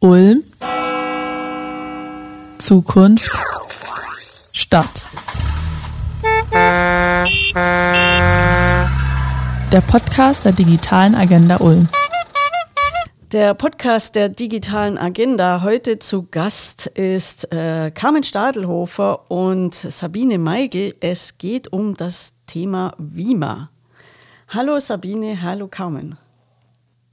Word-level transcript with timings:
Ulm, 0.00 0.44
Zukunft, 2.58 3.30
Stadt. 4.52 5.06
Der 9.72 9.80
Podcast 9.80 10.44
der 10.44 10.52
digitalen 10.52 11.14
Agenda 11.14 11.56
Ulm. 11.60 11.88
Der 13.32 13.54
Podcast 13.54 14.16
der 14.16 14.28
digitalen 14.28 14.98
Agenda 14.98 15.62
heute 15.62 15.98
zu 15.98 16.26
Gast 16.30 16.88
ist 16.88 17.50
äh, 17.54 17.90
Carmen 17.90 18.22
Stadelhofer 18.22 19.30
und 19.30 19.74
Sabine 19.74 20.38
Meigel. 20.38 20.94
Es 21.00 21.38
geht 21.38 21.72
um 21.72 21.94
das 21.94 22.34
Thema 22.46 22.92
WIMA. 22.98 23.70
Hallo 24.48 24.78
Sabine, 24.78 25.40
hallo 25.40 25.68
Carmen. 25.68 26.18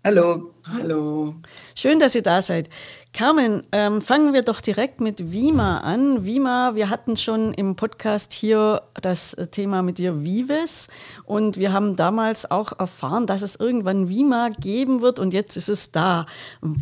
Hallo. 0.06 0.54
Hallo. 0.66 1.34
Schön, 1.76 1.98
dass 1.98 2.14
ihr 2.14 2.24
da 2.24 2.42
seid. 2.42 2.70
Carmen, 3.14 3.62
ähm, 3.72 4.02
fangen 4.02 4.34
wir 4.34 4.42
doch 4.42 4.60
direkt 4.60 5.00
mit 5.00 5.32
Vima 5.32 5.77
an. 5.77 6.26
Vima, 6.26 6.76
wir 6.76 6.90
hatten 6.90 7.16
schon 7.16 7.54
im 7.54 7.77
Podcast 7.77 8.34
hier 8.34 8.82
das 9.02 9.38
Thema 9.52 9.82
mit 9.82 10.00
dir 10.00 10.26
Vives 10.26 10.90
und 11.24 11.55
wir 11.58 11.72
haben 11.72 11.96
damals 11.96 12.52
auch 12.52 12.77
erfahren, 12.77 13.27
dass 13.27 13.44
es 13.44 13.55
irgendwann 13.55 14.10
Vima 14.10 14.50
geben 14.50 15.00
wird 15.00 15.20
und 15.20 15.34
jetzt 15.34 15.55
ist 15.55 15.70
es 15.70 15.94
da. 15.94 16.26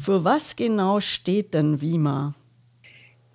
Für 0.03 0.23
was 0.23 0.55
genau 0.55 0.99
steht 0.99 1.53
denn 1.53 1.79
Vima? 1.79 2.33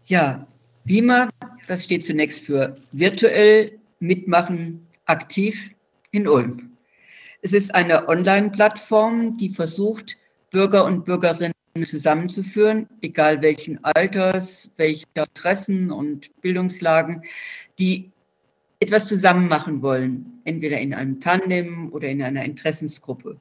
Ja, 0.06 0.48
Vima, 0.82 1.28
das 1.68 1.84
steht 1.84 2.04
zunächst 2.04 2.44
für 2.44 2.76
virtuell 2.90 3.78
mitmachen 4.00 4.88
aktiv 5.04 5.70
in 6.10 6.26
Ulm. 6.26 6.65
Es 7.46 7.52
ist 7.52 7.76
eine 7.76 8.08
Online-Plattform, 8.08 9.36
die 9.36 9.50
versucht, 9.50 10.16
Bürger 10.50 10.84
und 10.84 11.04
Bürgerinnen 11.04 11.54
zusammenzuführen, 11.84 12.88
egal 13.02 13.40
welchen 13.40 13.84
Alters, 13.84 14.72
welcher 14.74 15.06
Interessen 15.14 15.92
und 15.92 16.40
Bildungslagen, 16.40 17.22
die 17.78 18.10
etwas 18.80 19.06
zusammen 19.06 19.46
machen 19.46 19.80
wollen, 19.80 20.40
entweder 20.42 20.80
in 20.80 20.92
einem 20.92 21.20
Tandem 21.20 21.92
oder 21.92 22.08
in 22.08 22.20
einer 22.20 22.44
Interessensgruppe. 22.44 23.36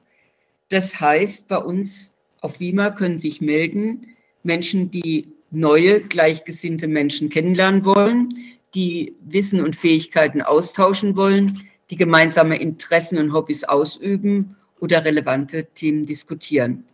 Das 0.68 1.00
heißt, 1.00 1.48
bei 1.48 1.58
uns 1.58 2.14
auf 2.42 2.60
WIMA 2.60 2.90
können 2.90 3.18
sich 3.18 3.40
melden 3.40 4.06
Menschen, 4.44 4.88
die 4.92 5.32
neue, 5.50 6.00
gleichgesinnte 6.00 6.86
Menschen 6.86 7.28
kennenlernen 7.28 7.84
wollen, 7.84 8.28
die 8.72 9.16
Wissen 9.24 9.60
und 9.60 9.74
Fähigkeiten 9.74 10.42
austauschen 10.42 11.16
wollen, 11.16 11.66
die 11.90 11.96
gemeinsame 11.96 12.56
Interessen 12.56 13.18
und 13.18 13.32
Hobbys 13.32 13.64
ausüben 13.64 14.56
oder 14.80 15.04
relevante 15.04 15.66
Themen 15.66 16.06
diskutieren. 16.06 16.84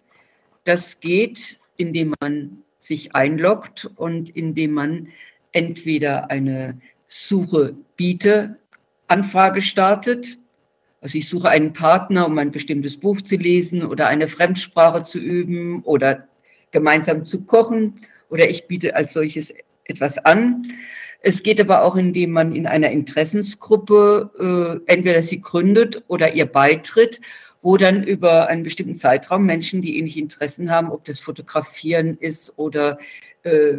Das 0.64 1.00
geht, 1.00 1.58
indem 1.76 2.14
man 2.20 2.62
sich 2.78 3.14
einloggt 3.14 3.90
und 3.96 4.30
indem 4.30 4.72
man 4.72 5.08
entweder 5.52 6.30
eine 6.30 6.80
Suche 7.06 7.74
biete 7.96 8.58
Anfrage 9.08 9.62
startet. 9.62 10.38
Also 11.00 11.18
ich 11.18 11.28
suche 11.28 11.48
einen 11.48 11.72
Partner, 11.72 12.26
um 12.26 12.38
ein 12.38 12.50
bestimmtes 12.50 12.98
Buch 12.98 13.20
zu 13.20 13.36
lesen 13.36 13.84
oder 13.84 14.06
eine 14.08 14.28
Fremdsprache 14.28 15.02
zu 15.02 15.18
üben 15.18 15.82
oder 15.82 16.28
gemeinsam 16.70 17.26
zu 17.26 17.44
kochen 17.44 17.94
oder 18.30 18.48
ich 18.48 18.66
biete 18.66 18.96
als 18.96 19.12
solches 19.12 19.52
etwas 19.84 20.18
an. 20.18 20.62
Es 21.22 21.42
geht 21.42 21.60
aber 21.60 21.82
auch, 21.82 21.96
indem 21.96 22.32
man 22.32 22.54
in 22.54 22.66
einer 22.66 22.90
Interessensgruppe 22.90 24.80
äh, 24.86 24.92
entweder 24.92 25.22
sie 25.22 25.40
gründet 25.40 26.02
oder 26.08 26.34
ihr 26.34 26.46
beitritt, 26.46 27.20
wo 27.62 27.76
dann 27.76 28.02
über 28.02 28.48
einen 28.48 28.64
bestimmten 28.64 28.96
Zeitraum 28.96 29.46
Menschen, 29.46 29.80
die 29.80 29.98
ähnliche 29.98 30.18
Interessen 30.18 30.70
haben, 30.70 30.90
ob 30.90 31.04
das 31.04 31.20
Fotografieren 31.20 32.18
ist 32.18 32.54
oder 32.56 32.98
äh, 33.44 33.74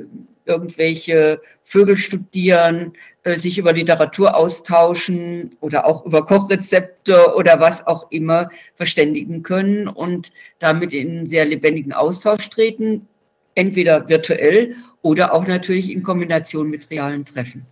irgendwelche 0.46 1.42
Vögel 1.64 1.98
studieren, 1.98 2.94
äh, 3.24 3.38
sich 3.38 3.58
über 3.58 3.74
Literatur 3.74 4.36
austauschen 4.36 5.52
oder 5.60 5.86
auch 5.86 6.06
über 6.06 6.26
Kochrezepte 6.26 7.36
oder 7.36 7.60
was 7.60 7.86
auch 7.86 8.10
immer 8.10 8.50
verständigen 8.76 9.44
können 9.44 9.90
und 9.90 10.32
damit 10.60 10.94
in 10.94 11.26
sehr 11.26 11.46
lebendigen 11.46 11.94
Austausch 11.94 12.50
treten, 12.50 13.08
entweder 13.56 14.08
virtuell 14.10 14.76
oder 15.02 15.34
auch 15.34 15.48
natürlich 15.48 15.92
in 15.92 16.04
Kombination 16.04 16.70
mit 16.70 16.90
realen 16.90 17.26
Treffen. 17.26 17.66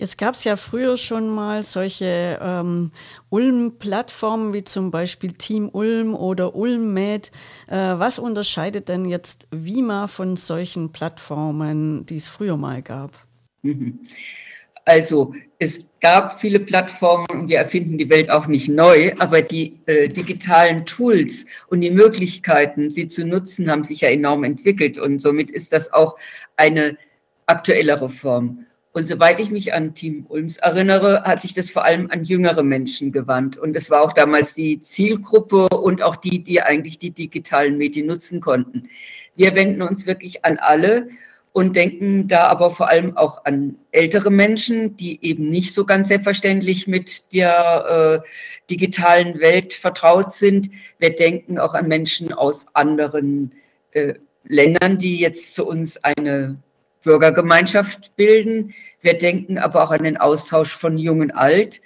Jetzt 0.00 0.16
gab 0.16 0.34
es 0.34 0.44
ja 0.44 0.56
früher 0.56 0.96
schon 0.96 1.28
mal 1.28 1.62
solche 1.62 2.38
ähm, 2.40 2.90
Ulm-Plattformen 3.28 4.54
wie 4.54 4.64
zum 4.64 4.90
Beispiel 4.90 5.34
Team 5.34 5.68
Ulm 5.70 6.14
oder 6.14 6.54
UlmMed. 6.54 7.30
Äh, 7.66 7.76
was 7.76 8.18
unterscheidet 8.18 8.88
denn 8.88 9.04
jetzt 9.04 9.46
Vima 9.50 10.06
von 10.06 10.36
solchen 10.36 10.90
Plattformen, 10.90 12.06
die 12.06 12.16
es 12.16 12.28
früher 12.28 12.56
mal 12.56 12.80
gab? 12.80 13.26
Mhm. 13.62 14.00
Also 14.90 15.34
es 15.60 15.84
gab 16.00 16.40
viele 16.40 16.58
Plattformen 16.58 17.48
wir 17.48 17.58
erfinden 17.58 17.96
die 17.96 18.10
Welt 18.10 18.28
auch 18.28 18.48
nicht 18.48 18.68
neu, 18.68 19.12
aber 19.20 19.40
die 19.40 19.78
äh, 19.86 20.08
digitalen 20.08 20.84
Tools 20.84 21.46
und 21.68 21.80
die 21.80 21.92
Möglichkeiten, 21.92 22.90
sie 22.90 23.06
zu 23.06 23.24
nutzen, 23.24 23.70
haben 23.70 23.84
sich 23.84 24.00
ja 24.00 24.08
enorm 24.08 24.42
entwickelt 24.42 24.98
und 24.98 25.22
somit 25.22 25.52
ist 25.52 25.72
das 25.72 25.92
auch 25.92 26.16
eine 26.56 26.98
aktuellere 27.46 28.10
Form. 28.10 28.66
Und 28.92 29.06
soweit 29.06 29.38
ich 29.38 29.52
mich 29.52 29.72
an 29.72 29.94
Team 29.94 30.26
Ulms 30.28 30.56
erinnere, 30.56 31.22
hat 31.22 31.42
sich 31.42 31.54
das 31.54 31.70
vor 31.70 31.84
allem 31.84 32.10
an 32.10 32.24
jüngere 32.24 32.64
Menschen 32.64 33.12
gewandt. 33.12 33.56
Und 33.56 33.76
es 33.76 33.92
war 33.92 34.02
auch 34.02 34.12
damals 34.12 34.54
die 34.54 34.80
Zielgruppe 34.80 35.68
und 35.68 36.02
auch 36.02 36.16
die, 36.16 36.42
die 36.42 36.62
eigentlich 36.62 36.98
die 36.98 37.12
digitalen 37.12 37.78
Medien 37.78 38.08
nutzen 38.08 38.40
konnten. 38.40 38.88
Wir 39.36 39.54
wenden 39.54 39.82
uns 39.82 40.08
wirklich 40.08 40.44
an 40.44 40.58
alle 40.58 41.08
und 41.52 41.74
denken 41.74 42.28
da 42.28 42.46
aber 42.46 42.70
vor 42.70 42.88
allem 42.88 43.16
auch 43.16 43.44
an 43.44 43.76
ältere 43.90 44.30
Menschen, 44.30 44.96
die 44.96 45.18
eben 45.24 45.48
nicht 45.48 45.74
so 45.74 45.84
ganz 45.84 46.08
selbstverständlich 46.08 46.86
mit 46.86 47.34
der 47.34 48.22
äh, 48.24 48.28
digitalen 48.70 49.40
Welt 49.40 49.72
vertraut 49.72 50.32
sind. 50.32 50.70
Wir 50.98 51.14
denken 51.14 51.58
auch 51.58 51.74
an 51.74 51.88
Menschen 51.88 52.32
aus 52.32 52.66
anderen 52.74 53.52
äh, 53.92 54.14
Ländern, 54.44 54.98
die 54.98 55.18
jetzt 55.18 55.54
zu 55.54 55.66
uns 55.66 56.02
eine 56.04 56.56
Bürgergemeinschaft 57.02 58.14
bilden. 58.16 58.74
Wir 59.00 59.18
denken 59.18 59.58
aber 59.58 59.82
auch 59.82 59.90
an 59.90 60.04
den 60.04 60.16
Austausch 60.16 60.72
von 60.72 60.98
Jung 60.98 61.20
und 61.20 61.32
Alt. 61.32 61.80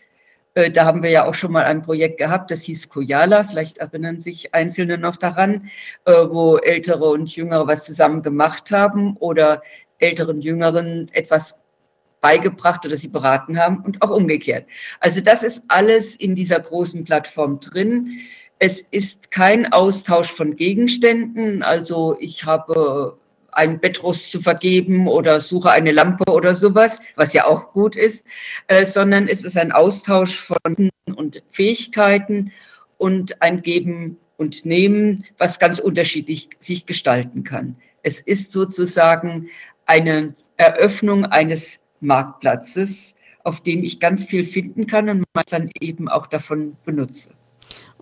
Äh, 0.55 0.71
da 0.71 0.85
haben 0.85 1.03
wir 1.03 1.11
ja 1.11 1.27
auch 1.27 1.35
schon 1.35 1.53
mal 1.53 1.65
ein 1.65 1.83
Projekt 1.83 2.19
gehabt, 2.19 2.51
das 2.51 2.63
hieß 2.63 2.89
Koyala, 2.89 3.45
vielleicht 3.45 3.79
erinnern 3.79 4.21
sich 4.21 4.55
Einzelne 4.55 4.99
noch 4.99 5.17
daran, 5.17 5.69
äh, 6.05 6.13
wo 6.13 6.57
Ältere 6.57 7.05
und 7.07 7.35
Jüngere 7.35 7.67
was 7.67 7.85
zusammen 7.85 8.23
gemacht 8.23 8.71
haben 8.71 9.17
oder 9.19 9.63
Älteren, 9.99 10.41
Jüngeren 10.41 11.09
etwas 11.13 11.59
beigebracht 12.21 12.87
oder 12.87 12.97
sie 12.97 13.09
beraten 13.09 13.59
haben 13.59 13.83
und 13.85 14.01
auch 14.01 14.11
umgekehrt. 14.11 14.67
Also 15.01 15.21
das 15.21 15.43
ist 15.43 15.65
alles 15.69 16.17
in 16.17 16.35
dieser 16.35 16.61
großen 16.61 17.05
Plattform 17.05 17.61
drin. 17.61 18.21
Es 18.59 18.81
ist 18.81 19.31
kein 19.31 19.71
Austausch 19.73 20.33
von 20.33 20.57
Gegenständen. 20.57 21.63
Also 21.63 22.17
ich 22.21 22.47
habe 22.47 23.19
einen 23.57 23.81
Bettrust 23.81 24.31
zu 24.31 24.41
vergeben 24.41 25.09
oder 25.09 25.41
suche 25.41 25.71
eine 25.71 25.93
Lampe 25.93 26.31
oder 26.33 26.55
sowas, 26.55 27.01
was 27.17 27.33
ja 27.33 27.47
auch 27.47 27.73
gut 27.73 27.97
ist, 27.97 28.27
äh, 28.69 28.85
sondern 28.85 29.29
es 29.29 29.45
ist 29.45 29.57
ein 29.57 29.73
Austausch 29.73 30.35
von 30.35 30.91
und 31.15 31.43
Fähigkeiten 31.51 32.53
und 32.99 33.43
ein 33.43 33.63
Geben 33.63 34.19
und 34.37 34.65
Nehmen, 34.65 35.25
was 35.39 35.59
ganz 35.59 35.79
unterschiedlich 35.79 36.51
sich 36.59 36.87
gestalten 36.87 37.45
kann. 37.45 37.77
Es 38.03 38.21
ist 38.21 38.53
sozusagen 38.53 39.49
eine 39.87 40.35
Eröffnung 40.57 41.25
eines 41.27 41.81
Marktplatzes, 42.01 43.15
auf 43.43 43.61
dem 43.61 43.85
ich 43.85 44.01
ganz 44.01 44.25
viel 44.25 44.45
finden 44.45 44.87
kann 44.87 45.09
und 45.09 45.25
man 45.35 45.45
dann 45.49 45.71
eben 45.81 46.09
auch 46.09 46.27
davon 46.27 46.77
benutze. 46.85 47.35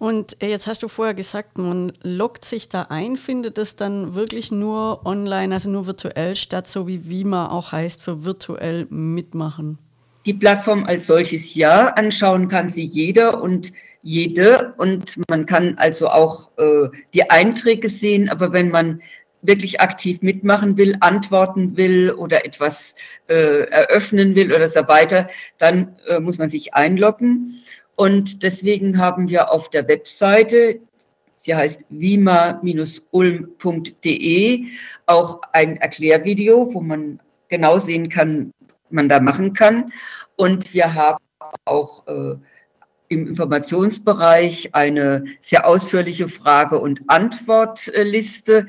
Und 0.03 0.43
äh, 0.43 0.49
jetzt 0.49 0.67
hast 0.67 0.83
du 0.83 0.89
vorher 0.89 1.15
gesagt, 1.15 1.59
man 1.59 1.93
loggt 2.03 2.45
sich 2.45 2.69
da 2.69 2.87
ein, 2.89 3.17
findet 3.17 3.57
es 3.57 3.77
dann 3.77 4.17
wirklich 4.17 4.51
nur 4.51 5.07
online, 5.07 5.55
also 5.55 5.71
nur 5.71 5.87
virtuell 5.87 6.35
statt, 6.35 6.67
so 6.67 6.89
wie 6.89 7.09
Vima 7.09 7.53
auch 7.53 7.71
heißt, 7.71 8.03
für 8.03 8.25
virtuell 8.25 8.89
mitmachen. 8.91 9.79
Die 10.27 10.35
Plattform 10.35 10.87
als 10.87 11.07
solches 11.07 11.55
ja, 11.55 11.87
anschauen 11.91 12.49
kann 12.49 12.73
sie 12.73 12.83
jeder 12.83 13.41
und 13.41 13.71
jede 14.03 14.75
und 14.77 15.21
man 15.31 15.47
kann 15.47 15.79
also 15.79 16.09
auch 16.09 16.51
äh, 16.57 16.89
die 17.15 17.31
Einträge 17.31 17.89
sehen, 17.89 18.29
aber 18.29 18.53
wenn 18.53 18.71
man 18.71 19.03
wirklich 19.43 19.81
aktiv 19.81 20.21
mitmachen 20.23 20.77
will, 20.77 20.97
antworten 20.99 21.77
will 21.77 22.11
oder 22.11 22.45
etwas 22.45 22.97
äh, 23.29 23.69
eröffnen 23.71 24.35
will 24.35 24.53
oder 24.53 24.67
so 24.67 24.89
weiter, 24.89 25.29
dann 25.59 25.97
äh, 26.09 26.19
muss 26.19 26.39
man 26.39 26.51
sich 26.51 26.75
einloggen. 26.75 27.57
Und 27.97 28.43
deswegen 28.43 28.99
haben 28.99 29.29
wir 29.29 29.53
auf 29.53 29.71
der 29.71 29.87
Webseite, 29.89 30.81
sie 31.37 31.55
heißt 31.55 31.85
wima-ulm.de, 31.91 32.65
auch 35.07 35.41
ein 35.53 35.77
Erklärvideo, 35.77 36.73
wo 36.73 36.81
man 36.81 37.21
genau 37.49 37.79
sehen 37.79 38.09
kann, 38.09 38.53
was 38.61 38.91
man 38.91 39.09
da 39.09 39.21
machen 39.21 39.53
kann. 39.53 39.93
Und 40.37 40.73
wir 40.75 40.95
haben 40.95 41.23
auch 41.65 42.07
äh, 42.07 42.37
im 43.09 43.29
Informationsbereich 43.29 44.75
eine 44.75 45.25
sehr 45.41 45.67
ausführliche 45.67 46.29
Frage- 46.29 46.81
und 46.81 47.03
Antwortliste, 47.09 48.67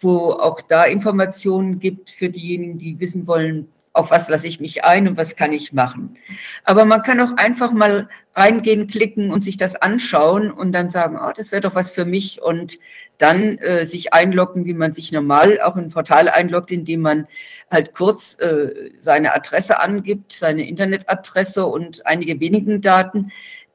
wo 0.00 0.32
auch 0.32 0.60
da 0.60 0.84
Informationen 0.84 1.78
gibt 1.78 2.10
für 2.10 2.28
diejenigen, 2.28 2.78
die 2.78 2.98
wissen 2.98 3.26
wollen, 3.28 3.68
auf 3.94 4.10
was 4.10 4.28
lasse 4.28 4.48
ich 4.48 4.60
mich 4.60 4.84
ein 4.84 5.06
und 5.06 5.16
was 5.16 5.36
kann 5.36 5.52
ich 5.52 5.72
machen. 5.72 6.18
Aber 6.64 6.84
man 6.84 7.02
kann 7.02 7.20
auch 7.20 7.36
einfach 7.36 7.72
mal 7.72 8.08
reingehen, 8.34 8.88
klicken 8.88 9.30
und 9.30 9.40
sich 9.40 9.56
das 9.56 9.76
anschauen 9.76 10.50
und 10.50 10.72
dann 10.72 10.88
sagen, 10.88 11.16
oh, 11.22 11.30
das 11.34 11.52
wäre 11.52 11.62
doch 11.62 11.76
was 11.76 11.92
für 11.92 12.04
mich 12.04 12.42
und 12.42 12.78
dann 13.18 13.56
äh, 13.58 13.86
sich 13.86 14.12
einloggen, 14.12 14.64
wie 14.64 14.74
man 14.74 14.92
sich 14.92 15.12
normal 15.12 15.60
auch 15.60 15.76
in 15.76 15.84
ein 15.84 15.88
Portal 15.90 16.28
einloggt, 16.28 16.72
indem 16.72 17.02
man 17.02 17.28
halt 17.70 17.94
kurz 17.94 18.36
äh, 18.40 18.90
seine 18.98 19.32
Adresse 19.32 19.80
angibt, 19.80 20.32
seine 20.32 20.68
Internetadresse 20.68 21.64
und 21.64 22.04
einige 22.04 22.40
wenigen 22.40 22.80
Daten 22.80 23.30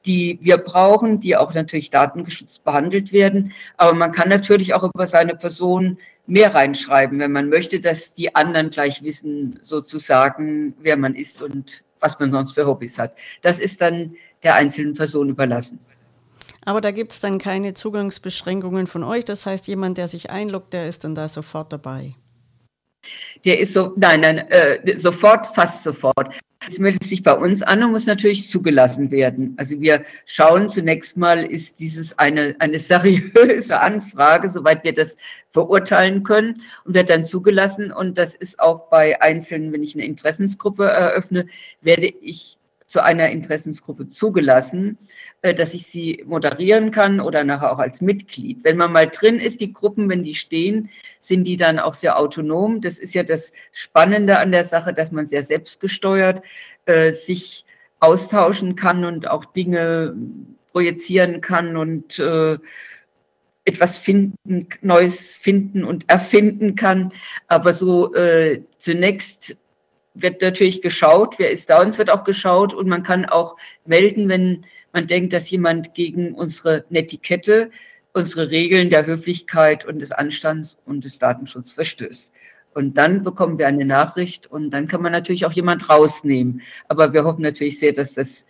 die 0.06 0.38
wir 0.40 0.56
brauchen, 0.56 1.20
die 1.20 1.36
auch 1.36 1.52
natürlich 1.52 1.90
datengeschützt 1.90 2.64
behandelt 2.64 3.12
werden. 3.12 3.52
Aber 3.76 3.92
man 3.92 4.12
kann 4.12 4.30
natürlich 4.30 4.72
auch 4.72 4.82
über 4.82 5.06
seine 5.06 5.34
Person 5.34 5.98
mehr 6.30 6.54
reinschreiben, 6.54 7.18
wenn 7.18 7.32
man 7.32 7.48
möchte, 7.48 7.80
dass 7.80 8.14
die 8.14 8.34
anderen 8.34 8.70
gleich 8.70 9.02
wissen, 9.02 9.58
sozusagen, 9.62 10.74
wer 10.80 10.96
man 10.96 11.14
ist 11.16 11.42
und 11.42 11.82
was 11.98 12.18
man 12.20 12.30
sonst 12.30 12.52
für 12.52 12.66
Hobbys 12.66 12.98
hat. 12.98 13.14
Das 13.42 13.58
ist 13.58 13.80
dann 13.80 14.14
der 14.42 14.54
einzelnen 14.54 14.94
Person 14.94 15.28
überlassen. 15.28 15.80
Aber 16.64 16.80
da 16.80 16.92
gibt 16.92 17.12
es 17.12 17.20
dann 17.20 17.38
keine 17.38 17.74
Zugangsbeschränkungen 17.74 18.86
von 18.86 19.02
euch. 19.02 19.24
Das 19.24 19.44
heißt, 19.44 19.66
jemand, 19.66 19.98
der 19.98 20.08
sich 20.08 20.30
einloggt, 20.30 20.72
der 20.72 20.86
ist 20.86 21.04
dann 21.04 21.14
da 21.14 21.26
sofort 21.26 21.72
dabei. 21.72 22.14
Der 23.44 23.58
ist 23.58 23.72
so, 23.72 23.92
nein, 23.96 24.20
nein, 24.20 24.38
äh, 24.50 24.96
sofort, 24.96 25.46
fast 25.54 25.82
sofort. 25.82 26.34
Es 26.68 26.78
meldet 26.78 27.04
sich 27.04 27.22
bei 27.22 27.32
uns 27.32 27.62
an 27.62 27.82
und 27.82 27.92
muss 27.92 28.04
natürlich 28.04 28.50
zugelassen 28.50 29.10
werden. 29.10 29.54
Also 29.56 29.80
wir 29.80 30.04
schauen 30.26 30.68
zunächst 30.68 31.16
mal, 31.16 31.42
ist 31.42 31.80
dieses 31.80 32.18
eine, 32.18 32.54
eine 32.58 32.78
seriöse 32.78 33.80
Anfrage, 33.80 34.50
soweit 34.50 34.84
wir 34.84 34.92
das 34.92 35.16
verurteilen 35.50 36.22
können 36.22 36.62
und 36.84 36.94
wird 36.94 37.08
dann 37.08 37.24
zugelassen. 37.24 37.90
Und 37.90 38.18
das 38.18 38.34
ist 38.34 38.60
auch 38.60 38.90
bei 38.90 39.20
Einzelnen, 39.22 39.72
wenn 39.72 39.82
ich 39.82 39.94
eine 39.94 40.04
Interessensgruppe 40.04 40.84
eröffne, 40.84 41.46
werde 41.80 42.12
ich 42.20 42.59
zu 42.90 43.04
einer 43.04 43.30
Interessensgruppe 43.30 44.08
zugelassen, 44.08 44.98
äh, 45.42 45.54
dass 45.54 45.74
ich 45.74 45.86
sie 45.86 46.24
moderieren 46.26 46.90
kann 46.90 47.20
oder 47.20 47.44
nachher 47.44 47.72
auch 47.72 47.78
als 47.78 48.00
Mitglied. 48.00 48.64
Wenn 48.64 48.76
man 48.76 48.90
mal 48.90 49.06
drin 49.06 49.38
ist, 49.38 49.60
die 49.60 49.72
Gruppen, 49.72 50.08
wenn 50.08 50.24
die 50.24 50.34
stehen, 50.34 50.90
sind 51.20 51.44
die 51.44 51.56
dann 51.56 51.78
auch 51.78 51.94
sehr 51.94 52.18
autonom. 52.18 52.80
Das 52.80 52.98
ist 52.98 53.14
ja 53.14 53.22
das 53.22 53.52
Spannende 53.70 54.38
an 54.38 54.50
der 54.50 54.64
Sache, 54.64 54.92
dass 54.92 55.12
man 55.12 55.28
sehr 55.28 55.44
selbstgesteuert 55.44 56.42
äh, 56.86 57.12
sich 57.12 57.64
austauschen 58.00 58.74
kann 58.74 59.04
und 59.04 59.30
auch 59.30 59.44
Dinge 59.44 60.16
projizieren 60.72 61.40
kann 61.40 61.76
und 61.76 62.18
äh, 62.18 62.58
etwas 63.64 63.98
finden, 63.98 64.66
Neues 64.80 65.38
finden 65.38 65.84
und 65.84 66.10
erfinden 66.10 66.74
kann. 66.74 67.12
Aber 67.46 67.72
so 67.72 68.12
äh, 68.16 68.62
zunächst 68.78 69.56
wird 70.14 70.42
natürlich 70.42 70.82
geschaut, 70.82 71.38
wer 71.38 71.50
ist 71.50 71.70
da 71.70 71.80
und 71.80 71.88
es 71.88 71.98
wird 71.98 72.10
auch 72.10 72.24
geschaut 72.24 72.74
und 72.74 72.88
man 72.88 73.02
kann 73.02 73.24
auch 73.26 73.56
melden, 73.84 74.28
wenn 74.28 74.66
man 74.92 75.06
denkt, 75.06 75.32
dass 75.32 75.50
jemand 75.50 75.94
gegen 75.94 76.34
unsere 76.34 76.84
Netiquette, 76.90 77.70
unsere 78.12 78.50
Regeln 78.50 78.90
der 78.90 79.06
Höflichkeit 79.06 79.84
und 79.84 80.00
des 80.00 80.12
Anstands 80.12 80.78
und 80.84 81.04
des 81.04 81.18
Datenschutzes 81.18 81.72
verstößt. 81.72 82.32
Und 82.74 82.98
dann 82.98 83.22
bekommen 83.22 83.58
wir 83.58 83.66
eine 83.66 83.84
Nachricht 83.84 84.46
und 84.46 84.70
dann 84.70 84.86
kann 84.86 85.02
man 85.02 85.12
natürlich 85.12 85.46
auch 85.46 85.52
jemand 85.52 85.88
rausnehmen. 85.88 86.62
Aber 86.88 87.12
wir 87.12 87.24
hoffen 87.24 87.42
natürlich 87.42 87.78
sehr, 87.78 87.92
dass 87.92 88.14
das 88.14 88.46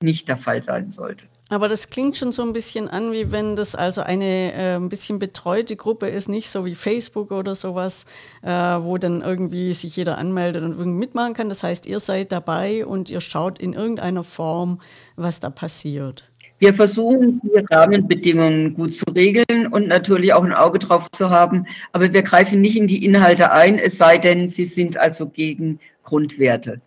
nicht 0.00 0.28
der 0.28 0.36
Fall 0.36 0.62
sein 0.62 0.90
sollte. 0.90 1.26
Aber 1.54 1.68
das 1.68 1.88
klingt 1.88 2.16
schon 2.16 2.32
so 2.32 2.42
ein 2.42 2.52
bisschen 2.52 2.88
an, 2.88 3.12
wie 3.12 3.30
wenn 3.30 3.54
das 3.54 3.74
also 3.74 4.02
eine 4.02 4.52
äh, 4.52 4.74
ein 4.74 4.88
bisschen 4.88 5.18
betreute 5.20 5.76
Gruppe 5.76 6.08
ist, 6.08 6.28
nicht 6.28 6.48
so 6.48 6.64
wie 6.64 6.74
Facebook 6.74 7.30
oder 7.30 7.54
sowas, 7.54 8.06
äh, 8.42 8.50
wo 8.50 8.98
dann 8.98 9.22
irgendwie 9.22 9.72
sich 9.72 9.96
jeder 9.96 10.18
anmeldet 10.18 10.64
und 10.64 10.72
irgendwie 10.72 10.98
mitmachen 10.98 11.34
kann. 11.34 11.48
Das 11.48 11.62
heißt, 11.62 11.86
ihr 11.86 12.00
seid 12.00 12.32
dabei 12.32 12.84
und 12.84 13.08
ihr 13.08 13.20
schaut 13.20 13.58
in 13.58 13.72
irgendeiner 13.72 14.24
Form, 14.24 14.80
was 15.16 15.38
da 15.40 15.48
passiert. 15.48 16.24
Wir 16.58 16.72
versuchen, 16.74 17.40
die 17.42 17.64
Rahmenbedingungen 17.70 18.74
gut 18.74 18.94
zu 18.94 19.04
regeln 19.14 19.66
und 19.70 19.88
natürlich 19.88 20.32
auch 20.32 20.44
ein 20.44 20.52
Auge 20.52 20.78
drauf 20.78 21.10
zu 21.10 21.30
haben. 21.30 21.66
Aber 21.92 22.12
wir 22.12 22.22
greifen 22.22 22.60
nicht 22.60 22.76
in 22.76 22.86
die 22.86 23.04
Inhalte 23.04 23.52
ein, 23.52 23.78
es 23.78 23.98
sei 23.98 24.18
denn, 24.18 24.48
sie 24.48 24.64
sind 24.64 24.96
also 24.96 25.28
gegen 25.28 25.80
Grundwerte. 26.04 26.80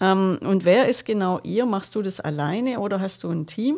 Ähm, 0.00 0.38
und 0.42 0.64
wer 0.64 0.88
ist 0.88 1.04
genau 1.04 1.40
ihr? 1.42 1.66
Machst 1.66 1.94
du 1.94 2.02
das 2.02 2.20
alleine 2.20 2.80
oder 2.80 3.00
hast 3.00 3.24
du 3.24 3.30
ein 3.30 3.46
Team? 3.46 3.76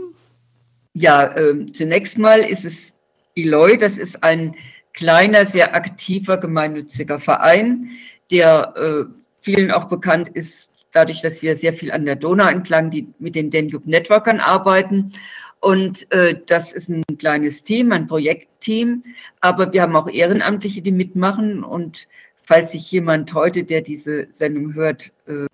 Ja, 0.93 1.25
äh, 1.37 1.67
zunächst 1.73 2.19
mal 2.19 2.41
ist 2.41 2.65
es 2.65 2.95
Eloy, 3.37 3.77
das 3.77 3.97
ist 3.97 4.23
ein 4.23 4.57
kleiner, 4.93 5.47
sehr 5.47 5.75
aktiver 5.75 6.37
gemeinnütziger 6.37 7.21
Verein, 7.21 7.91
der 8.31 8.75
äh, 8.77 9.05
vielen 9.41 9.71
auch 9.71 9.85
bekannt 9.85 10.29
ist, 10.29 10.71
dadurch, 10.93 11.21
dass 11.21 11.43
wir 11.43 11.57
sehr 11.57 11.73
viel 11.73 11.93
an 11.93 12.05
der 12.05 12.17
Donau 12.17 12.49
entlang 12.49 12.91
die, 12.91 13.09
mit 13.19 13.35
den 13.35 13.51
Danube 13.51 13.89
Networkern 13.89 14.41
arbeiten. 14.41 15.13
Und 15.61 16.11
äh, 16.11 16.41
das 16.47 16.73
ist 16.73 16.89
ein 16.89 17.05
kleines 17.19 17.63
Team, 17.63 17.93
ein 17.93 18.07
Projektteam, 18.07 19.05
aber 19.41 19.73
wir 19.73 19.83
haben 19.83 19.95
auch 19.95 20.09
Ehrenamtliche, 20.09 20.83
die 20.83 20.91
mitmachen. 20.91 21.63
Und 21.63 22.09
falls 22.37 22.73
sich 22.73 22.91
jemand 22.91 23.35
heute, 23.35 23.65
der 23.65 23.83
diese 23.83 24.29
Sendung 24.33 24.75
hört, 24.75 25.13
äh, 25.27 25.47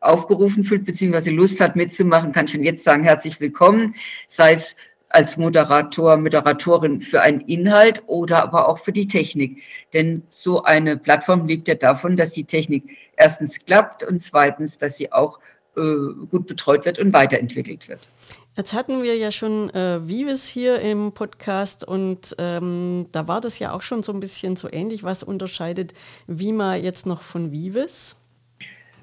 aufgerufen 0.00 0.64
fühlt, 0.64 0.84
beziehungsweise 0.84 1.30
Lust 1.30 1.60
hat 1.60 1.76
mitzumachen, 1.76 2.32
kann 2.32 2.46
ich 2.46 2.52
schon 2.52 2.62
jetzt 2.62 2.84
sagen, 2.84 3.02
herzlich 3.02 3.40
willkommen, 3.40 3.94
sei 4.26 4.54
es 4.54 4.76
als 5.08 5.36
Moderator, 5.36 6.16
Moderatorin 6.16 7.00
für 7.00 7.22
einen 7.22 7.40
Inhalt 7.40 8.02
oder 8.06 8.42
aber 8.42 8.68
auch 8.68 8.78
für 8.78 8.92
die 8.92 9.06
Technik. 9.06 9.62
Denn 9.94 10.22
so 10.28 10.62
eine 10.62 10.96
Plattform 10.96 11.46
lebt 11.46 11.68
ja 11.68 11.74
davon, 11.74 12.16
dass 12.16 12.32
die 12.32 12.44
Technik 12.44 12.84
erstens 13.16 13.64
klappt 13.64 14.04
und 14.04 14.20
zweitens, 14.20 14.78
dass 14.78 14.98
sie 14.98 15.12
auch 15.12 15.38
äh, 15.76 15.80
gut 16.30 16.46
betreut 16.46 16.84
wird 16.84 16.98
und 16.98 17.12
weiterentwickelt 17.12 17.88
wird. 17.88 18.08
Jetzt 18.56 18.72
hatten 18.72 19.04
wir 19.04 19.16
ja 19.16 19.30
schon 19.30 19.70
äh, 19.70 20.06
Vives 20.06 20.46
hier 20.48 20.80
im 20.80 21.12
Podcast 21.12 21.86
und 21.86 22.34
ähm, 22.38 23.06
da 23.12 23.28
war 23.28 23.40
das 23.40 23.60
ja 23.60 23.72
auch 23.72 23.82
schon 23.82 24.02
so 24.02 24.12
ein 24.12 24.18
bisschen 24.18 24.56
so 24.56 24.68
ähnlich. 24.70 25.04
Was 25.04 25.22
unterscheidet 25.22 25.94
Vima 26.26 26.74
jetzt 26.74 27.06
noch 27.06 27.22
von 27.22 27.52
Vives? 27.52 28.16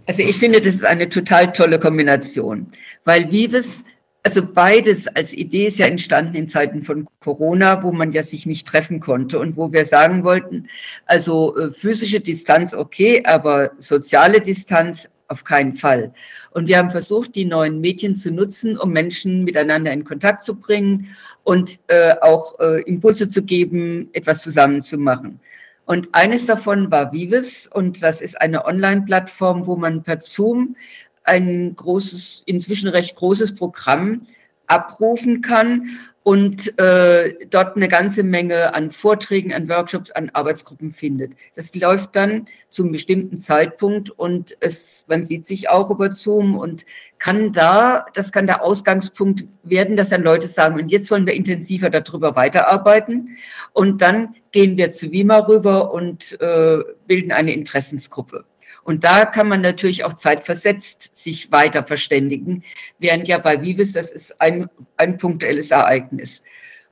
Also 0.08 0.22
ich 0.22 0.38
finde, 0.38 0.62
das 0.62 0.76
ist 0.76 0.86
eine 0.86 1.10
total 1.10 1.52
tolle 1.52 1.80
Kombination, 1.80 2.68
weil 3.06 3.32
Vives, 3.32 3.84
also 4.24 4.46
beides 4.46 5.08
als 5.08 5.34
Idee 5.34 5.68
ist 5.68 5.80
ja 5.80 5.88
entstanden 5.88 6.36
in 6.36 6.48
Zeiten 6.48 6.84
von 6.84 7.08
Corona, 7.20 7.82
wo 7.84 7.92
man 7.92 8.12
ja 8.12 8.22
sich 8.24 8.46
nicht 8.46 8.68
treffen 8.68 9.00
konnte 9.00 9.40
und 9.40 9.58
wo 9.58 9.72
wir 9.72 9.86
sagen 9.86 10.24
wollten, 10.24 10.68
also 11.06 11.58
äh, 11.58 11.72
physische 11.72 12.20
Distanz 12.20 12.74
okay, 12.74 13.24
aber 13.26 13.72
soziale 13.78 14.42
Distanz 14.42 15.10
auf 15.28 15.44
keinen 15.44 15.74
Fall. 15.74 16.14
Und 16.52 16.68
wir 16.68 16.78
haben 16.78 16.92
versucht, 16.92 17.36
die 17.36 17.46
neuen 17.46 17.82
Medien 17.82 18.16
zu 18.16 18.32
nutzen, 18.32 18.78
um 18.78 18.92
Menschen 18.92 19.44
miteinander 19.44 19.92
in 19.92 20.04
Kontakt 20.04 20.44
zu 20.44 20.56
bringen 20.56 21.16
und 21.44 21.80
äh, 21.88 22.14
auch 22.22 22.60
äh, 22.60 22.82
Impulse 22.84 23.30
zu 23.30 23.44
geben, 23.44 24.10
etwas 24.14 24.44
zusammen 24.44 24.82
zu 24.84 24.98
machen. 24.98 25.40
Und 25.86 26.10
eines 26.14 26.46
davon 26.46 26.92
war 26.92 27.14
Vives. 27.14 27.68
Und 27.68 28.02
das 28.04 28.22
ist 28.22 28.42
eine 28.42 28.66
Online-Plattform, 28.66 29.68
wo 29.68 29.76
man 29.76 30.04
per 30.04 30.22
Zoom 30.22 30.76
ein 31.24 31.76
großes, 31.76 32.44
inzwischen 32.46 32.90
recht 32.90 33.16
großes 33.16 33.56
Programm 33.56 34.22
abrufen 34.68 35.42
kann 35.42 35.90
und 36.26 36.80
äh, 36.80 37.36
dort 37.52 37.76
eine 37.76 37.88
ganze 37.88 38.24
Menge 38.24 38.74
an 38.74 38.90
Vorträgen, 38.90 39.54
an 39.54 39.70
Workshops, 39.70 40.10
an 40.10 40.32
Arbeitsgruppen 40.34 40.92
findet. 40.92 41.34
Das 41.56 41.76
läuft 41.76 42.16
dann 42.16 42.48
zum 42.72 42.92
bestimmten 42.92 43.38
Zeitpunkt 43.38 44.10
und 44.10 44.58
es, 44.60 45.06
man 45.08 45.24
sieht 45.24 45.46
sich 45.46 45.70
auch 45.70 45.92
über 45.92 46.10
Zoom 46.10 46.58
und 46.58 46.84
kann 47.20 47.54
da, 47.54 48.08
das 48.16 48.32
kann 48.32 48.48
der 48.48 48.64
Ausgangspunkt 48.64 49.46
werden, 49.62 49.98
dass 49.98 50.10
dann 50.10 50.24
Leute 50.24 50.48
sagen, 50.48 50.80
und 50.80 50.90
jetzt 50.90 51.12
wollen 51.12 51.28
wir 51.28 51.36
intensiver 51.36 51.92
darüber 51.92 52.36
weiterarbeiten. 52.36 53.38
Und 53.72 54.02
dann 54.02 54.34
gehen 54.52 54.78
wir 54.78 54.90
zu 54.92 55.12
Wima 55.12 55.38
rüber 55.38 55.94
und 55.94 56.42
äh, 56.42 56.80
bilden 57.06 57.34
eine 57.34 57.54
Interessensgruppe. 57.54 58.46
Und 58.86 59.04
da 59.04 59.26
kann 59.26 59.50
man 59.50 59.62
natürlich 59.62 60.04
auch 60.06 60.14
zeitversetzt 60.14 61.16
sich 61.16 61.52
weiter 61.52 61.84
verständigen, 61.84 62.64
während 63.00 63.28
ja 63.28 63.40
bei 63.40 63.60
Vives, 63.60 63.94
das 63.94 64.12
ist 64.12 64.40
ein, 64.40 64.70
ein 64.96 65.18
punktuelles 65.18 65.72
Ereignis. 65.72 66.44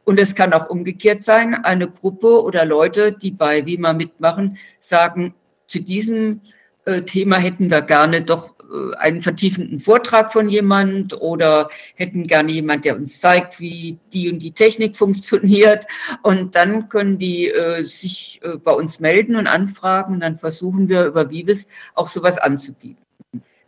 Und 0.04 0.20
es 0.20 0.34
kann 0.34 0.54
auch 0.54 0.70
umgekehrt 0.70 1.24
sein, 1.24 1.54
eine 1.54 1.88
Gruppe 1.88 2.44
oder 2.44 2.66
Leute, 2.66 3.12
die 3.12 3.30
bei 3.30 3.66
Wima 3.68 3.94
mitmachen, 3.94 4.58
sagen, 4.80 5.36
zu 5.68 5.82
diesem 5.82 6.42
äh, 6.86 7.04
Thema 7.04 7.38
hätten 7.38 7.70
wir 7.70 7.84
gerne 7.84 8.24
doch 8.24 8.53
einen 8.98 9.22
vertiefenden 9.22 9.80
Vortrag 9.80 10.32
von 10.32 10.50
jemand 10.50 11.20
oder 11.22 11.70
hätten 11.96 12.28
gerne 12.28 12.52
jemand, 12.52 12.86
der 12.86 12.96
uns 12.96 13.20
zeigt, 13.20 13.60
wie 13.60 13.98
die 14.12 14.32
und 14.32 14.40
die 14.40 14.52
Technik 14.52 14.96
funktioniert. 15.04 15.86
Und 16.22 16.56
dann 16.56 16.90
können 16.90 17.18
die 17.18 17.50
äh, 17.50 17.84
sich 17.84 18.40
äh, 18.44 18.58
bei 18.58 18.72
uns 18.72 19.00
melden 19.00 19.36
und 19.36 19.48
anfragen. 19.48 20.16
Und 20.16 20.20
dann 20.22 20.38
versuchen 20.38 20.90
wir 20.90 21.06
über 21.06 21.30
Vives 21.30 21.68
auch 21.96 22.08
sowas 22.08 22.38
anzubieten. 22.38 23.04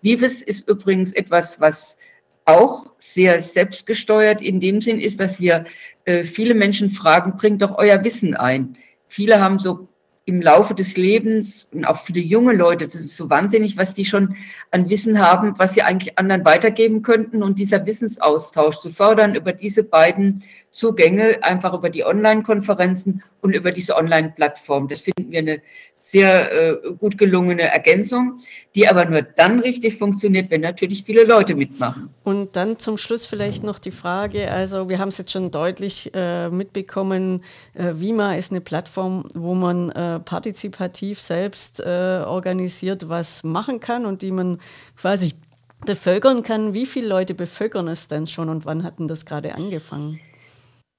Vives 0.01 0.41
ist 0.41 0.69
übrigens 0.69 1.13
etwas, 1.13 1.59
was 1.59 1.97
auch 2.45 2.85
sehr 2.99 3.41
selbstgesteuert 3.41 4.41
in 4.41 4.59
dem 4.59 4.81
Sinn 4.81 4.99
ist, 4.99 5.19
dass 5.19 5.39
wir 5.39 5.65
äh, 6.05 6.23
viele 6.23 6.53
Menschen 6.53 6.91
fragen, 6.91 7.37
bringt 7.37 7.61
doch 7.61 7.77
euer 7.77 8.03
Wissen 8.03 8.35
ein. 8.35 8.73
Viele 9.07 9.41
haben 9.41 9.57
so 9.57 9.87
im 10.25 10.41
Laufe 10.41 10.73
des 10.73 10.97
Lebens 10.97 11.67
und 11.71 11.85
auch 11.85 11.97
viele 11.97 12.19
junge 12.21 12.53
Leute, 12.53 12.85
das 12.85 12.95
ist 12.95 13.15
so 13.15 13.29
wahnsinnig, 13.29 13.77
was 13.77 13.93
die 13.93 14.05
schon 14.05 14.35
an 14.71 14.89
Wissen 14.89 15.19
haben, 15.19 15.53
was 15.59 15.75
sie 15.75 15.83
eigentlich 15.83 16.17
anderen 16.17 16.43
weitergeben 16.43 17.03
könnten 17.03 17.43
und 17.43 17.59
dieser 17.59 17.85
Wissensaustausch 17.85 18.77
zu 18.77 18.89
fördern 18.89 19.35
über 19.35 19.53
diese 19.53 19.83
beiden 19.83 20.43
Zugänge, 20.75 21.41
einfach 21.41 21.73
über 21.73 21.89
die 21.89 22.03
Online-Konferenzen 22.03 23.23
und 23.39 23.55
über 23.55 23.71
diese 23.71 23.95
Online-Plattform. 23.95 24.89
Das 24.89 24.99
finden 24.99 25.31
wir 25.31 25.39
eine 25.39 25.61
sehr 25.95 26.51
äh, 26.51 26.91
gut 26.99 27.17
gelungene 27.17 27.61
Ergänzung, 27.61 28.39
die 28.75 28.85
aber 28.85 29.05
nur 29.05 29.21
dann 29.21 29.61
richtig 29.61 29.97
funktioniert, 29.97 30.51
wenn 30.51 30.59
natürlich 30.59 31.05
viele 31.05 31.23
Leute 31.23 31.55
mitmachen. 31.55 32.09
Und 32.25 32.57
dann 32.57 32.77
zum 32.77 32.97
Schluss 32.97 33.25
vielleicht 33.25 33.63
noch 33.63 33.79
die 33.79 33.91
Frage, 33.91 34.51
also 34.51 34.89
wir 34.89 34.99
haben 34.99 35.07
es 35.07 35.17
jetzt 35.17 35.31
schon 35.31 35.49
deutlich 35.49 36.11
äh, 36.13 36.49
mitbekommen, 36.49 37.45
äh, 37.73 37.93
Vima 37.95 38.35
ist 38.35 38.51
eine 38.51 38.59
Plattform, 38.59 39.29
wo 39.33 39.53
man 39.53 39.91
äh, 39.91 40.19
partizipativ 40.19 41.21
selbst 41.21 41.79
äh, 41.79 42.21
organisiert 42.25 43.07
was 43.07 43.45
machen 43.45 43.79
kann 43.79 44.05
und 44.05 44.21
die 44.21 44.31
man 44.31 44.59
quasi 44.97 45.35
bevölkern 45.85 46.43
kann. 46.43 46.73
Wie 46.73 46.85
viele 46.85 47.07
Leute 47.07 47.33
bevölkern 47.33 47.87
es 47.87 48.09
denn 48.09 48.27
schon 48.27 48.49
und 48.49 48.65
wann 48.65 48.83
hatten 48.83 49.07
das 49.07 49.25
gerade 49.25 49.55
angefangen? 49.55 50.19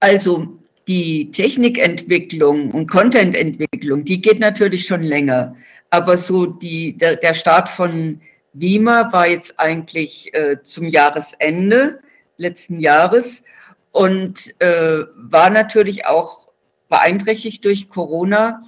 Also 0.07 0.47
die 0.87 1.33
Technikentwicklung 1.33 2.71
und 2.71 2.89
Contententwicklung, 2.89 4.05
die 4.05 4.21
geht 4.21 4.39
natürlich 4.39 4.87
schon 4.87 5.03
länger. 5.03 5.57
Aber 5.91 6.17
so 6.17 6.47
die, 6.47 6.97
der, 6.97 7.17
der 7.17 7.35
Start 7.35 7.69
von 7.69 8.21
Wima 8.53 9.13
war 9.13 9.27
jetzt 9.27 9.59
eigentlich 9.59 10.33
äh, 10.33 10.59
zum 10.63 10.85
Jahresende 10.87 11.99
letzten 12.37 12.79
Jahres 12.79 13.43
und 13.91 14.55
äh, 14.61 15.03
war 15.17 15.51
natürlich 15.51 16.07
auch 16.07 16.51
beeinträchtigt 16.89 17.65
durch 17.65 17.89
Corona. 17.89 18.61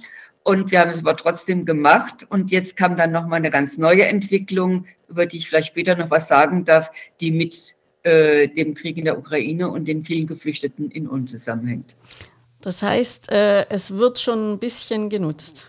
Und 0.43 0.71
wir 0.71 0.81
haben 0.81 0.91
es 0.91 0.99
aber 0.99 1.15
trotzdem 1.15 1.63
gemacht. 1.63 2.27
Und 2.29 2.51
jetzt 2.51 2.75
kam 2.75 2.97
dann 2.97 3.13
nochmal 3.13 3.37
eine 3.37 3.49
ganz 3.49 3.77
neue 3.77 4.05
Entwicklung, 4.05 4.87
über 5.07 5.25
die 5.25 5.37
ich 5.37 5.47
vielleicht 5.47 5.69
später 5.69 5.95
noch 5.95 6.11
was 6.11 6.27
sagen 6.27 6.65
darf, 6.65 6.91
die 7.21 7.31
mit 7.31 7.77
äh, 8.03 8.47
dem 8.47 8.73
Krieg 8.73 8.97
in 8.97 9.05
der 9.05 9.17
Ukraine 9.17 9.69
und 9.69 9.87
den 9.87 10.03
vielen 10.03 10.27
Geflüchteten 10.27 10.91
in 10.91 11.07
Ulm 11.07 11.27
zusammenhängt. 11.27 11.95
Das 12.61 12.83
heißt, 12.83 13.31
äh, 13.31 13.65
es 13.69 13.91
wird 13.91 14.19
schon 14.19 14.53
ein 14.53 14.59
bisschen 14.59 15.09
genutzt. 15.09 15.67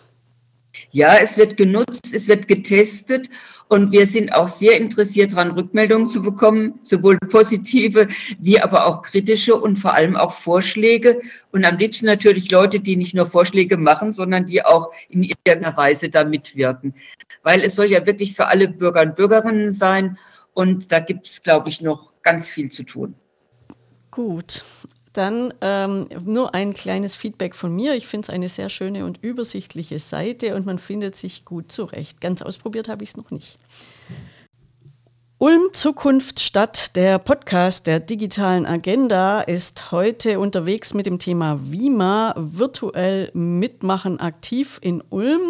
Ja, 0.93 1.17
es 1.17 1.37
wird 1.37 1.57
genutzt, 1.57 2.13
es 2.13 2.29
wird 2.29 2.49
getestet 2.49 3.29
und 3.69 3.93
wir 3.93 4.07
sind 4.07 4.33
auch 4.33 4.49
sehr 4.49 4.77
interessiert 4.77 5.33
daran, 5.33 5.53
Rückmeldungen 5.53 6.09
zu 6.09 6.23
bekommen, 6.23 6.81
sowohl 6.83 7.19
positive 7.19 8.09
wie 8.39 8.61
aber 8.61 8.87
auch 8.87 9.03
kritische 9.03 9.55
und 9.55 9.77
vor 9.77 9.95
allem 9.95 10.17
auch 10.17 10.33
Vorschläge. 10.33 11.21
Und 11.53 11.65
am 11.65 11.79
liebsten 11.79 12.07
natürlich 12.07 12.51
Leute, 12.51 12.81
die 12.81 12.97
nicht 12.97 13.15
nur 13.15 13.27
Vorschläge 13.27 13.77
machen, 13.77 14.13
sondern 14.13 14.47
die 14.47 14.65
auch 14.65 14.91
in 15.09 15.23
irgendeiner 15.23 15.77
Weise 15.77 16.09
da 16.09 16.25
mitwirken. 16.25 16.95
Weil 17.43 17.63
es 17.63 17.77
soll 17.77 17.87
ja 17.87 18.05
wirklich 18.07 18.35
für 18.35 18.47
alle 18.47 18.69
Bürger 18.69 19.03
und 19.03 19.17
Bürgerinnen 19.17 19.73
sein 19.73 20.19
und 20.55 20.93
da 20.93 21.01
gibt 21.01 21.27
es, 21.27 21.43
glaube 21.43 21.69
ich, 21.69 21.81
noch 21.81 22.15
ganz 22.23 22.49
viel 22.49 22.71
zu 22.71 22.85
tun. 22.85 23.15
Gut. 24.11 24.65
Dann 25.13 25.53
ähm, 25.61 26.09
nur 26.25 26.55
ein 26.55 26.73
kleines 26.73 27.17
Feedback 27.17 27.57
von 27.57 27.75
mir. 27.75 27.95
Ich 27.95 28.07
finde 28.07 28.27
es 28.27 28.31
eine 28.31 28.49
sehr 28.49 28.69
schöne 28.69 29.05
und 29.05 29.23
übersichtliche 29.23 29.99
Seite 29.99 30.55
und 30.55 30.67
man 30.67 30.79
findet 30.79 31.17
sich 31.17 31.45
gut 31.45 31.73
zurecht. 31.73 32.21
Ganz 32.21 32.43
ausprobiert 32.43 32.89
habe 32.89 33.03
ich 33.03 33.11
es 33.11 33.17
noch 33.17 33.31
nicht. 33.33 33.59
Ulm 35.43 35.71
Zukunft 35.73 36.39
Stadt, 36.39 36.95
der 36.97 37.19
Podcast 37.19 37.87
der 37.87 37.99
digitalen 37.99 38.67
Agenda, 38.67 39.41
ist 39.41 39.91
heute 39.91 40.39
unterwegs 40.39 40.93
mit 40.93 41.07
dem 41.07 41.19
Thema 41.19 41.59
WIMA, 41.73 42.35
virtuell 42.37 43.31
mitmachen 43.33 44.21
aktiv 44.21 44.79
in 44.83 45.03
Ulm. 45.09 45.41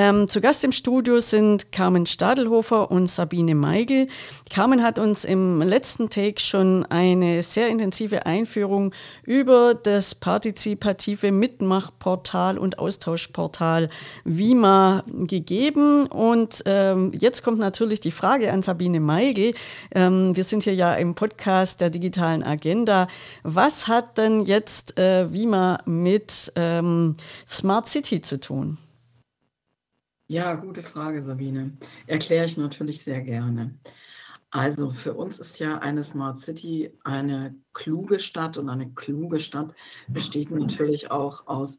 Ähm, 0.00 0.28
zu 0.28 0.40
Gast 0.40 0.62
im 0.62 0.70
Studio 0.70 1.18
sind 1.18 1.72
Carmen 1.72 2.06
Stadelhofer 2.06 2.88
und 2.88 3.10
Sabine 3.10 3.56
Meigel. 3.56 4.06
Carmen 4.48 4.84
hat 4.84 5.00
uns 5.00 5.24
im 5.24 5.60
letzten 5.60 6.08
Take 6.08 6.38
schon 6.38 6.86
eine 6.86 7.42
sehr 7.42 7.66
intensive 7.66 8.24
Einführung 8.24 8.94
über 9.24 9.74
das 9.74 10.14
partizipative 10.14 11.32
Mitmachportal 11.32 12.58
und 12.58 12.78
Austauschportal 12.78 13.90
Vima 14.22 15.02
gegeben. 15.08 16.06
Und 16.06 16.62
ähm, 16.66 17.10
jetzt 17.18 17.42
kommt 17.42 17.58
natürlich 17.58 17.98
die 17.98 18.12
Frage 18.12 18.52
an 18.52 18.62
Sabine 18.62 19.00
Meigel. 19.00 19.52
Ähm, 19.92 20.36
wir 20.36 20.44
sind 20.44 20.62
hier 20.62 20.76
ja 20.76 20.94
im 20.94 21.16
Podcast 21.16 21.80
der 21.80 21.90
digitalen 21.90 22.44
Agenda. 22.44 23.08
Was 23.42 23.88
hat 23.88 24.16
denn 24.16 24.44
jetzt 24.44 24.96
äh, 24.96 25.32
Vima 25.32 25.80
mit 25.86 26.52
ähm, 26.54 27.16
Smart 27.48 27.88
City 27.88 28.20
zu 28.20 28.38
tun? 28.38 28.78
Ja, 30.30 30.54
gute 30.56 30.82
Frage, 30.82 31.22
Sabine. 31.22 31.78
Erkläre 32.06 32.44
ich 32.44 32.58
natürlich 32.58 33.02
sehr 33.02 33.22
gerne. 33.22 33.78
Also 34.50 34.90
für 34.90 35.14
uns 35.14 35.38
ist 35.38 35.58
ja 35.58 35.78
eine 35.78 36.04
Smart 36.04 36.38
City 36.38 36.92
eine 37.02 37.54
kluge 37.72 38.20
Stadt 38.20 38.58
und 38.58 38.68
eine 38.68 38.90
kluge 38.92 39.40
Stadt 39.40 39.74
besteht 40.06 40.50
natürlich 40.50 41.10
auch 41.10 41.46
aus 41.46 41.78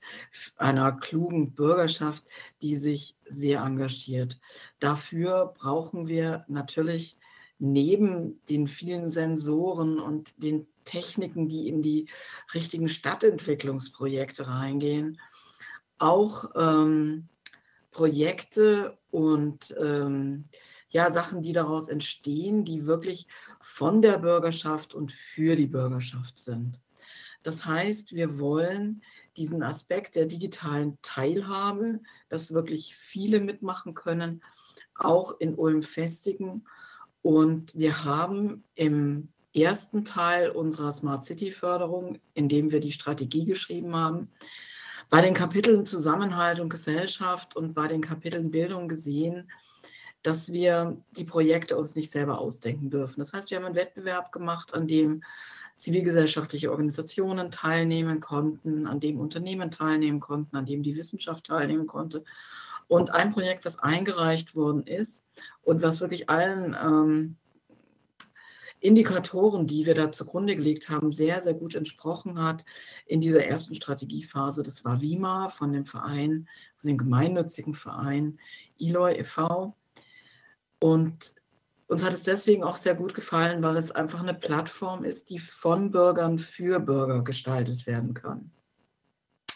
einer 0.57 0.91
klugen 0.93 1.53
Bürgerschaft, 1.53 2.23
die 2.63 2.75
sich 2.75 3.15
sehr 3.23 3.61
engagiert. 3.61 4.39
Dafür 4.79 5.53
brauchen 5.59 6.07
wir 6.07 6.43
natürlich 6.47 7.17
neben 7.59 8.41
den 8.49 8.67
vielen 8.67 9.11
Sensoren 9.11 9.99
und 9.99 10.41
den 10.41 10.65
Techniken, 10.85 11.49
die 11.49 11.67
in 11.67 11.83
die 11.83 12.07
richtigen 12.55 12.89
Stadtentwicklungsprojekte 12.89 14.47
reingehen, 14.47 15.19
auch 15.99 16.45
ähm, 16.55 17.29
Projekte 17.91 18.97
und 19.11 19.75
ähm, 19.81 20.45
ja, 20.89 21.11
Sachen, 21.11 21.41
die 21.41 21.53
daraus 21.53 21.87
entstehen, 21.87 22.65
die 22.65 22.85
wirklich 22.85 23.27
von 23.59 24.01
der 24.01 24.17
Bürgerschaft 24.17 24.93
und 24.93 25.11
für 25.11 25.55
die 25.55 25.67
Bürgerschaft 25.67 26.37
sind. 26.37 26.81
Das 27.43 27.65
heißt, 27.65 28.13
wir 28.13 28.39
wollen 28.39 29.03
diesen 29.37 29.63
Aspekt 29.63 30.15
der 30.15 30.25
digitalen 30.25 30.97
Teilhabe, 31.01 32.01
dass 32.27 32.53
wirklich 32.53 32.95
viele 32.95 33.39
mitmachen 33.39 33.93
können, 33.93 34.43
auch 34.95 35.39
in 35.39 35.55
Ulm 35.55 35.81
festigen. 35.81 36.65
Und 37.21 37.73
wir 37.75 38.03
haben 38.03 38.63
im 38.75 39.29
ersten 39.53 40.03
Teil 40.05 40.49
unserer 40.49 40.91
Smart 40.91 41.23
City 41.23 41.51
Förderung, 41.51 42.19
in 42.33 42.49
dem 42.49 42.71
wir 42.71 42.79
die 42.79 42.91
Strategie 42.91 43.45
geschrieben 43.45 43.95
haben, 43.95 44.29
bei 45.09 45.21
den 45.21 45.33
Kapiteln 45.33 45.85
Zusammenhalt 45.85 46.59
und 46.59 46.69
Gesellschaft 46.69 47.55
und 47.55 47.73
bei 47.73 47.87
den 47.87 48.01
Kapiteln 48.01 48.51
Bildung 48.51 48.87
gesehen, 48.87 49.51
dass 50.21 50.51
wir 50.51 51.01
die 51.17 51.23
Projekte 51.23 51.77
uns 51.77 51.95
nicht 51.95 52.11
selber 52.11 52.39
ausdenken 52.39 52.89
dürfen. 52.89 53.19
Das 53.19 53.33
heißt, 53.33 53.49
wir 53.49 53.57
haben 53.57 53.65
einen 53.65 53.75
Wettbewerb 53.75 54.31
gemacht, 54.31 54.73
an 54.73 54.87
dem 54.87 55.23
zivilgesellschaftliche 55.77 56.71
Organisationen 56.71 57.51
teilnehmen 57.51 58.19
konnten, 58.19 58.85
an 58.85 58.99
dem 58.99 59.19
Unternehmen 59.19 59.71
teilnehmen 59.71 60.19
konnten, 60.19 60.57
an 60.57 60.65
dem 60.65 60.83
die 60.83 60.95
Wissenschaft 60.97 61.45
teilnehmen 61.45 61.87
konnte. 61.87 62.23
Und 62.87 63.13
ein 63.13 63.31
Projekt, 63.31 63.65
was 63.65 63.79
eingereicht 63.79 64.55
worden 64.55 64.83
ist 64.83 65.23
und 65.61 65.81
was 65.81 66.01
wirklich 66.01 66.29
allen 66.29 66.75
ähm, 66.75 67.37
Indikatoren, 68.79 69.67
die 69.67 69.85
wir 69.85 69.93
da 69.93 70.11
zugrunde 70.11 70.55
gelegt 70.55 70.89
haben, 70.89 71.11
sehr, 71.11 71.41
sehr 71.41 71.53
gut 71.53 71.75
entsprochen 71.75 72.41
hat 72.41 72.63
in 73.05 73.21
dieser 73.21 73.45
ersten 73.45 73.75
Strategiephase. 73.75 74.63
Das 74.63 74.85
war 74.85 75.01
WIMA 75.01 75.49
von 75.49 75.73
dem 75.73 75.85
Verein, 75.85 76.47
von 76.77 76.87
dem 76.87 76.97
gemeinnützigen 76.97 77.73
Verein 77.73 78.39
Eloy 78.79 79.19
e.V. 79.19 79.75
Und 80.79 81.33
uns 81.87 82.03
hat 82.03 82.13
es 82.13 82.21
deswegen 82.21 82.63
auch 82.63 82.75
sehr 82.75 82.95
gut 82.95 83.13
gefallen, 83.13 83.63
weil 83.63 83.75
es 83.75 83.91
einfach 83.91 84.21
eine 84.21 84.33
Plattform 84.33 85.03
ist, 85.03 85.29
die 85.29 85.39
von 85.39 85.91
Bürgern 85.91 86.39
für 86.39 86.79
Bürger 86.79 87.23
gestaltet 87.23 87.87
werden 87.87 88.13
kann. 88.13 88.51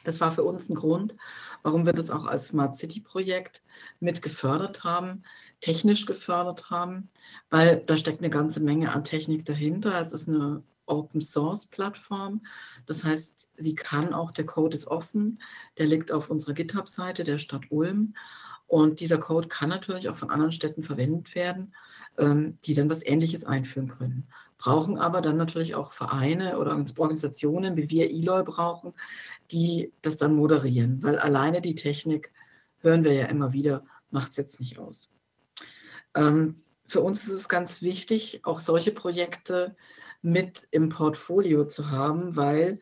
Das 0.03 0.19
war 0.19 0.31
für 0.31 0.43
uns 0.43 0.67
ein 0.67 0.75
Grund, 0.75 1.15
warum 1.61 1.85
wir 1.85 1.93
das 1.93 2.09
auch 2.09 2.25
als 2.25 2.49
Smart 2.49 2.75
City 2.75 2.99
Projekt 2.99 3.63
mit 3.99 4.21
gefördert 4.21 4.83
haben, 4.83 5.23
technisch 5.63 6.05
gefördert 6.05 6.69
haben, 6.69 7.09
weil 7.49 7.77
da 7.85 7.95
steckt 7.95 8.19
eine 8.19 8.29
ganze 8.29 8.59
Menge 8.59 8.91
an 8.91 9.05
Technik 9.05 9.45
dahinter. 9.45 9.99
Es 10.01 10.11
ist 10.11 10.27
eine 10.27 10.61
Open 10.87 11.21
Source 11.21 11.65
Plattform. 11.67 12.41
Das 12.85 13.05
heißt, 13.05 13.47
sie 13.55 13.73
kann 13.73 14.13
auch, 14.13 14.31
der 14.31 14.45
Code 14.45 14.75
ist 14.75 14.87
offen, 14.87 15.41
der 15.77 15.85
liegt 15.85 16.11
auf 16.11 16.29
unserer 16.29 16.53
GitHub-Seite 16.53 17.23
der 17.23 17.37
Stadt 17.37 17.63
Ulm. 17.69 18.13
Und 18.67 18.99
dieser 18.99 19.17
Code 19.17 19.47
kann 19.47 19.69
natürlich 19.69 20.09
auch 20.09 20.17
von 20.17 20.31
anderen 20.31 20.51
Städten 20.51 20.83
verwendet 20.83 21.33
werden, 21.33 21.73
ähm, 22.17 22.57
die 22.65 22.73
dann 22.73 22.89
was 22.89 23.05
Ähnliches 23.05 23.45
einführen 23.45 23.87
können. 23.87 24.27
Brauchen 24.57 24.97
aber 24.97 25.21
dann 25.21 25.37
natürlich 25.37 25.75
auch 25.75 25.93
Vereine 25.93 26.57
oder 26.57 26.71
Organisationen, 26.97 27.77
wie 27.77 27.89
wir 27.89 28.11
Eloy 28.11 28.43
brauchen, 28.43 28.93
die 29.51 29.93
das 30.01 30.17
dann 30.17 30.35
moderieren, 30.35 31.01
weil 31.03 31.17
alleine 31.19 31.61
die 31.61 31.75
Technik, 31.75 32.33
hören 32.79 33.05
wir 33.05 33.13
ja 33.13 33.27
immer 33.27 33.53
wieder, 33.53 33.85
macht 34.11 34.31
es 34.31 34.37
jetzt 34.37 34.59
nicht 34.59 34.77
aus. 34.77 35.09
Ähm, 36.15 36.61
für 36.85 37.01
uns 37.01 37.23
ist 37.23 37.31
es 37.31 37.49
ganz 37.49 37.81
wichtig, 37.81 38.41
auch 38.43 38.59
solche 38.59 38.91
Projekte 38.91 39.75
mit 40.21 40.67
im 40.71 40.89
Portfolio 40.89 41.65
zu 41.65 41.91
haben, 41.91 42.35
weil 42.35 42.79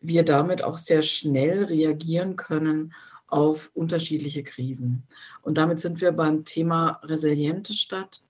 wir 0.00 0.24
damit 0.24 0.62
auch 0.62 0.78
sehr 0.78 1.02
schnell 1.02 1.64
reagieren 1.64 2.36
können 2.36 2.94
auf 3.26 3.70
unterschiedliche 3.74 4.44
Krisen. 4.44 5.04
Und 5.42 5.58
damit 5.58 5.80
sind 5.80 6.00
wir 6.00 6.12
beim 6.12 6.44
Thema 6.44 7.00
resiliente 7.02 7.72
Stadt. 7.72 8.22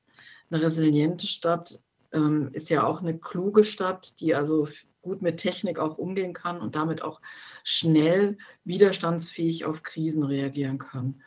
Eine 0.50 0.62
resiliente 0.62 1.26
Stadt 1.26 1.78
ähm, 2.12 2.48
ist 2.52 2.70
ja 2.70 2.84
auch 2.86 3.02
eine 3.02 3.18
kluge 3.18 3.64
Stadt, 3.64 4.18
die 4.20 4.34
also 4.34 4.66
gut 5.02 5.20
mit 5.20 5.36
Technik 5.36 5.78
auch 5.78 5.98
umgehen 5.98 6.32
kann 6.32 6.60
und 6.60 6.74
damit 6.74 7.02
auch 7.02 7.20
schnell 7.64 8.38
widerstandsfähig 8.64 9.66
auf 9.66 9.82
Krisen 9.82 10.22
reagieren 10.22 10.78
kann. 10.78 11.22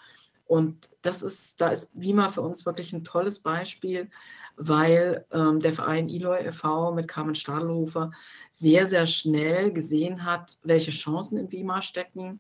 Und 0.48 0.90
das 1.02 1.22
ist, 1.22 1.60
da 1.60 1.70
ist 1.70 1.90
WIMA 1.94 2.30
für 2.30 2.42
uns 2.42 2.66
wirklich 2.66 2.94
ein 2.94 3.04
tolles 3.04 3.40
Beispiel, 3.40 4.10
weil 4.56 5.26
ähm, 5.32 5.60
der 5.60 5.74
Verein 5.74 6.10
Eloy 6.10 6.40
e.V. 6.46 6.94
mit 6.94 7.08
Carmen 7.08 7.36
Stadelhofer 7.36 8.12
sehr, 8.52 8.88
sehr 8.88 9.06
schnell 9.06 9.72
gesehen 9.72 10.26
hat, 10.26 10.58
welche 10.64 10.92
Chancen 10.92 11.38
in 11.38 11.52
WIMA 11.52 11.82
stecken 11.82 12.40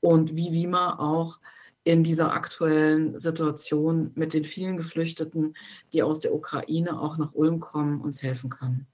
und 0.00 0.36
wie 0.36 0.52
WIMA 0.52 0.98
auch 0.98 1.40
in 1.84 2.04
dieser 2.04 2.32
aktuellen 2.32 3.18
Situation 3.18 4.12
mit 4.14 4.32
den 4.32 4.44
vielen 4.44 4.76
Geflüchteten, 4.76 5.56
die 5.92 6.02
aus 6.02 6.20
der 6.20 6.34
Ukraine 6.34 7.00
auch 7.00 7.18
nach 7.18 7.34
Ulm 7.34 7.60
kommen, 7.60 8.00
uns 8.00 8.22
helfen 8.22 8.50
kann. 8.50 8.86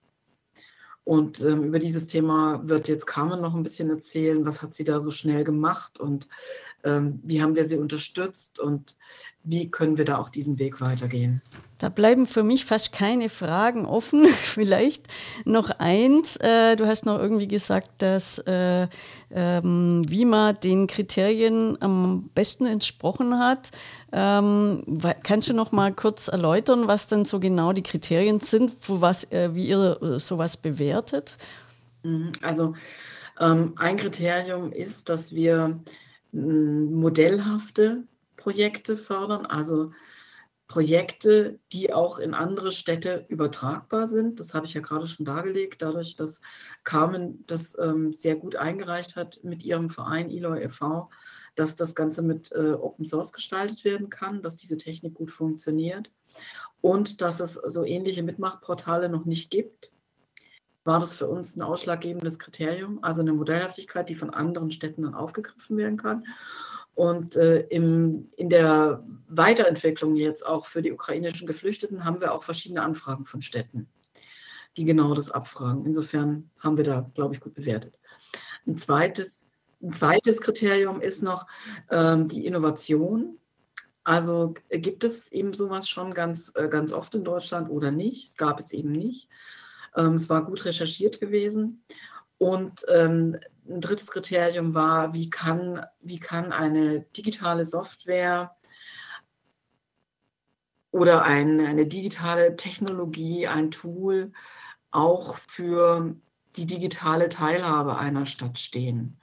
Und 1.05 1.41
ähm, 1.43 1.63
über 1.63 1.79
dieses 1.79 2.09
Thema 2.09 2.61
wird 2.65 2.89
jetzt 2.89 3.07
Carmen 3.07 3.41
noch 3.41 3.55
ein 3.55 3.63
bisschen 3.63 3.91
erzählen, 3.91 4.45
was 4.45 4.61
hat 4.61 4.75
sie 4.75 4.83
da 4.83 4.99
so 4.99 5.13
schnell 5.13 5.45
gemacht 5.45 6.01
und 6.01 6.29
wie 7.23 7.43
haben 7.43 7.57
wir 7.57 7.65
sie 7.65 7.77
unterstützt 7.77 8.61
und 8.61 8.97
wie 9.49 9.71
können 9.71 9.97
wir 9.97 10.05
da 10.05 10.19
auch 10.19 10.29
diesen 10.29 10.59
Weg 10.59 10.81
weitergehen? 10.81 11.41
Da 11.79 11.89
bleiben 11.89 12.27
für 12.27 12.43
mich 12.43 12.65
fast 12.65 12.93
keine 12.93 13.29
Fragen 13.29 13.87
offen. 13.87 14.27
Vielleicht 14.43 15.05
noch 15.45 15.71
eins. 15.79 16.37
Äh, 16.39 16.75
du 16.75 16.87
hast 16.87 17.07
noch 17.07 17.19
irgendwie 17.19 17.47
gesagt, 17.47 17.91
dass 17.99 18.39
äh, 18.39 18.89
ähm, 19.31 20.03
Wima 20.09 20.53
den 20.53 20.89
Kriterien 20.89 21.81
am 21.81 22.29
besten 22.35 22.67
entsprochen 22.67 23.39
hat. 23.39 23.71
Ähm, 24.11 24.83
kannst 25.23 25.49
du 25.49 25.55
noch 25.55 25.71
mal 25.71 25.93
kurz 25.93 26.27
erläutern, 26.27 26.89
was 26.89 27.07
denn 27.07 27.25
so 27.25 27.39
genau 27.39 27.73
die 27.73 27.83
Kriterien 27.83 28.41
sind, 28.41 28.73
für 28.81 29.01
was, 29.01 29.31
äh, 29.31 29.55
wie 29.55 29.69
ihr 29.69 30.19
sowas 30.19 30.57
bewertet? 30.57 31.37
Mhm. 32.03 32.33
Also 32.43 32.75
ähm, 33.39 33.75
ein 33.77 33.97
Kriterium 33.97 34.73
ist, 34.73 35.09
dass 35.09 35.35
wir 35.35 35.79
modellhafte 36.33 38.05
Projekte 38.37 38.97
fördern, 38.97 39.47
also 39.47 39.93
Projekte, 40.69 41.61
die 41.73 41.93
auch 41.93 42.19
in 42.19 42.35
andere 42.35 42.73
Städte 42.73 43.25
übertragbar 43.29 44.09
sind. 44.09 44.41
Das 44.41 44.53
habe 44.53 44.67
ich 44.67 44.75
ja 44.75 44.81
gerade 44.81 45.07
schon 45.07 45.25
dargelegt, 45.25 45.81
dadurch, 45.81 46.17
dass 46.17 46.41
Carmen 46.83 47.45
das 47.47 47.77
ähm, 47.79 48.13
sehr 48.13 48.35
gut 48.35 48.57
eingereicht 48.57 49.15
hat 49.15 49.39
mit 49.45 49.63
ihrem 49.65 49.91
Verein 49.91 50.29
Eloy 50.29 50.65
e.V., 50.65 51.09
dass 51.55 51.77
das 51.77 51.95
Ganze 51.95 52.23
mit 52.23 52.51
äh, 52.53 52.73
Open 52.73 53.05
Source 53.05 53.33
gestaltet 53.33 53.85
werden 53.85 54.11
kann, 54.11 54.43
dass 54.43 54.57
diese 54.57 54.77
Technik 54.77 55.15
gut 55.15 55.31
funktioniert 55.31 56.11
und 56.81 57.21
dass 57.23 57.41
es 57.41 57.55
so 57.55 57.85
ähnliche 57.85 58.23
Mitmachportale 58.23 59.09
noch 59.09 59.25
nicht 59.25 59.51
gibt, 59.51 59.93
war 60.87 61.01
das 61.01 61.15
für 61.15 61.27
uns 61.27 61.57
ein 61.57 61.63
ausschlaggebendes 61.63 62.39
Kriterium, 62.39 63.01
also 63.03 63.21
eine 63.21 63.33
Modellhaftigkeit, 63.33 64.09
die 64.09 64.15
von 64.15 64.31
anderen 64.31 64.71
Städten 64.71 65.03
dann 65.03 65.15
aufgegriffen 65.15 65.77
werden 65.77 65.97
kann. 65.99 66.25
Und 66.95 67.37
äh, 67.37 67.61
im, 67.69 68.31
in 68.37 68.49
der 68.49 69.05
Weiterentwicklung 69.29 70.17
jetzt 70.17 70.47
auch 70.47 70.65
für 70.65 70.83
die 70.83 70.93
ukrainischen 70.93 71.47
Geflüchteten 71.47 72.05
haben 72.05 72.21
wir 72.21 72.33
auch 72.33 72.43
verschiedene 72.43 72.83
Anfragen 72.83 73.27
von 73.27 73.43
Städten, 73.43 73.89
die 74.77 74.85
genau 74.85 75.13
das 75.15 75.31
abfragen. 75.31 75.85
Insofern 75.85 76.51
haben 76.61 76.77
wir 76.77 76.85
da, 76.85 77.11
glaube 77.15 77.35
ich, 77.35 77.41
gut 77.41 77.55
bewertet. 77.55 77.99
Ein 78.67 78.77
zweites, 78.79 79.49
ein 79.83 79.93
zweites 79.93 80.41
Kriterium 80.41 81.01
ist 81.01 81.23
noch 81.23 81.47
ähm, 81.91 82.29
die 82.29 82.47
Innovation. 82.47 83.39
Also 84.05 84.55
gibt 84.71 85.03
es 85.03 85.33
eben 85.33 85.53
sowas 85.53 85.89
schon 85.89 86.15
ganz, 86.15 86.53
äh, 86.55 86.69
ganz 86.69 86.93
oft 86.93 87.15
in 87.17 87.25
Deutschland 87.25 87.69
oder 87.71 87.91
nicht? 87.91 88.29
Es 88.29 88.37
gab 88.37 88.61
es 88.61 88.73
eben 88.73 88.93
nicht. 88.93 89.29
Ähm, 89.97 90.15
es 90.15 90.29
war 90.29 90.45
gut 90.45 90.65
recherchiert 90.65 91.21
gewesen. 91.21 91.83
Und 92.39 92.85
ähm, 92.93 93.39
ein 93.69 93.81
drittes 93.81 94.11
Kriterium 94.11 94.75
war, 94.75 95.15
wie 95.15 95.31
kann, 95.31 95.85
wie 96.01 96.21
kann 96.21 96.53
eine 96.53 97.01
digitale 97.17 97.65
Software 97.65 98.55
oder 100.91 101.23
ein, 101.25 101.61
eine 101.61 101.87
digitale 101.87 102.57
Technologie, 102.57 103.47
ein 103.47 103.71
Tool 103.71 104.33
auch 104.91 105.37
für 105.37 106.17
die 106.57 106.67
digitale 106.67 107.29
Teilhabe 107.29 107.99
einer 107.99 108.25
Stadt 108.25 108.59
stehen. 108.59 109.21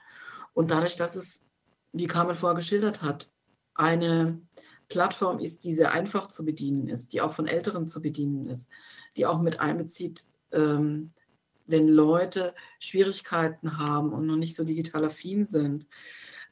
Und 0.52 0.70
dadurch, 0.70 0.96
dass 0.96 1.16
es, 1.16 1.42
wie 1.92 2.06
Carmen 2.06 2.36
vorher 2.36 2.54
geschildert 2.56 3.02
hat, 3.02 3.28
eine 3.74 4.40
Plattform 4.88 5.40
ist, 5.40 5.64
die 5.64 5.74
sehr 5.74 5.92
einfach 5.92 6.28
zu 6.28 6.44
bedienen 6.44 6.86
ist, 6.88 7.12
die 7.12 7.20
auch 7.20 7.32
von 7.32 7.48
Älteren 7.48 7.86
zu 7.86 8.00
bedienen 8.00 8.46
ist, 8.46 8.70
die 9.16 9.26
auch 9.26 9.40
mit 9.40 9.58
einbezieht, 9.58 10.28
ähm, 10.54 11.10
wenn 11.66 11.88
Leute 11.88 12.54
Schwierigkeiten 12.78 13.78
haben 13.78 14.12
und 14.12 14.26
noch 14.26 14.36
nicht 14.36 14.54
so 14.54 14.64
digital 14.64 15.04
affin 15.04 15.44
sind, 15.44 15.86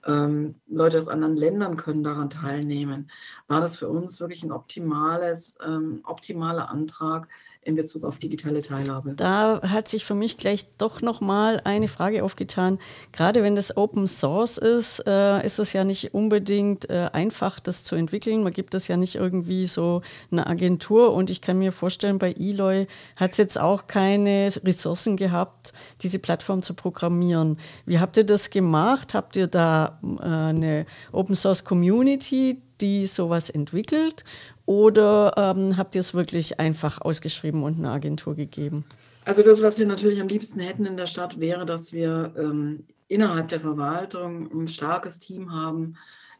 ähm, 0.06 0.56
Leute 0.66 0.98
aus 0.98 1.08
anderen 1.08 1.36
Ländern 1.36 1.76
können 1.76 2.02
daran 2.02 2.30
teilnehmen, 2.30 3.10
war 3.46 3.60
das 3.60 3.76
für 3.76 3.88
uns 3.88 4.20
wirklich 4.20 4.42
ein 4.42 4.52
optimales, 4.52 5.56
ähm, 5.64 6.00
optimaler 6.04 6.70
Antrag, 6.70 7.28
in 7.64 7.76
Bezug 7.76 8.02
auf 8.04 8.18
digitale 8.18 8.60
Teilhabe. 8.60 9.14
Da 9.16 9.60
hat 9.62 9.86
sich 9.86 10.04
für 10.04 10.16
mich 10.16 10.36
gleich 10.36 10.66
doch 10.78 11.00
noch 11.00 11.20
mal 11.20 11.60
eine 11.62 11.86
Frage 11.86 12.24
aufgetan. 12.24 12.78
Gerade 13.12 13.42
wenn 13.44 13.54
das 13.54 13.76
Open 13.76 14.08
Source 14.08 14.58
ist, 14.58 15.06
äh, 15.06 15.44
ist 15.46 15.60
es 15.60 15.72
ja 15.72 15.84
nicht 15.84 16.12
unbedingt 16.12 16.90
äh, 16.90 17.08
einfach, 17.12 17.60
das 17.60 17.84
zu 17.84 17.94
entwickeln. 17.94 18.42
Man 18.42 18.52
gibt 18.52 18.74
das 18.74 18.88
ja 18.88 18.96
nicht 18.96 19.14
irgendwie 19.14 19.66
so 19.66 20.02
eine 20.32 20.48
Agentur. 20.48 21.12
Und 21.12 21.30
ich 21.30 21.40
kann 21.40 21.58
mir 21.58 21.70
vorstellen, 21.70 22.18
bei 22.18 22.32
Eloy 22.32 22.88
hat 23.14 23.32
es 23.32 23.36
jetzt 23.36 23.60
auch 23.60 23.86
keine 23.86 24.48
Ressourcen 24.64 25.16
gehabt, 25.16 25.72
diese 26.00 26.18
Plattform 26.18 26.62
zu 26.62 26.74
programmieren. 26.74 27.58
Wie 27.86 28.00
habt 28.00 28.16
ihr 28.16 28.24
das 28.24 28.50
gemacht? 28.50 29.14
Habt 29.14 29.36
ihr 29.36 29.46
da 29.46 30.00
äh, 30.02 30.24
eine 30.24 30.86
Open 31.12 31.36
Source 31.36 31.64
Community, 31.64 32.60
die 32.82 33.06
sowas 33.06 33.48
entwickelt? 33.48 34.24
Oder 34.66 35.34
ähm, 35.36 35.76
habt 35.76 35.94
ihr 35.94 36.00
es 36.00 36.14
wirklich 36.14 36.60
einfach 36.60 37.00
ausgeschrieben 37.00 37.62
und 37.62 37.78
eine 37.78 37.90
Agentur 37.90 38.34
gegeben? 38.34 38.84
Also 39.24 39.42
das, 39.42 39.62
was 39.62 39.78
wir 39.78 39.86
natürlich 39.86 40.20
am 40.20 40.28
liebsten 40.28 40.60
hätten 40.60 40.84
in 40.84 40.96
der 40.96 41.06
Stadt, 41.06 41.38
wäre, 41.38 41.64
dass 41.64 41.92
wir 41.92 42.34
ähm, 42.36 42.84
innerhalb 43.08 43.48
der 43.48 43.60
Verwaltung 43.60 44.50
ein 44.52 44.68
starkes 44.68 45.20
Team 45.20 45.52
haben, 45.52 45.96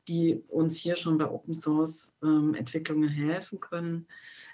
die 0.08 0.42
uns 0.48 0.76
hier 0.76 0.96
schon 0.96 1.16
bei 1.16 1.30
Open 1.30 1.54
Source 1.54 2.12
ähm, 2.22 2.54
Entwicklungen 2.54 3.08
helfen 3.08 3.60
können. 3.60 4.06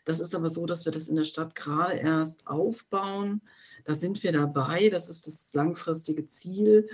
Das 0.05 0.21
ist 0.21 0.35
aber 0.35 0.51
so, 0.51 0.67
dass 0.67 0.85
wir 0.85 0.93
das 0.93 1.09
in 1.09 1.17
der 1.17 1.25
Stadt 1.25 1.55
gerade 1.55 1.95
erst 1.95 2.47
aufbauen. 2.47 3.41
Da 3.85 3.95
sind 3.95 4.23
wir 4.23 4.33
dabei, 4.33 4.91
das 4.91 5.09
ist 5.09 5.27
das 5.27 5.55
langfristige 5.55 6.27
Ziel. 6.27 6.89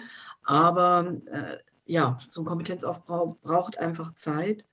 Aber 0.44 1.16
äh, 1.26 1.58
ja, 1.86 2.18
so 2.28 2.42
ein 2.42 2.44
Kompetenzaufbau 2.44 3.38
braucht 3.42 3.78
einfach 3.78 4.14
Zeit 4.14 4.64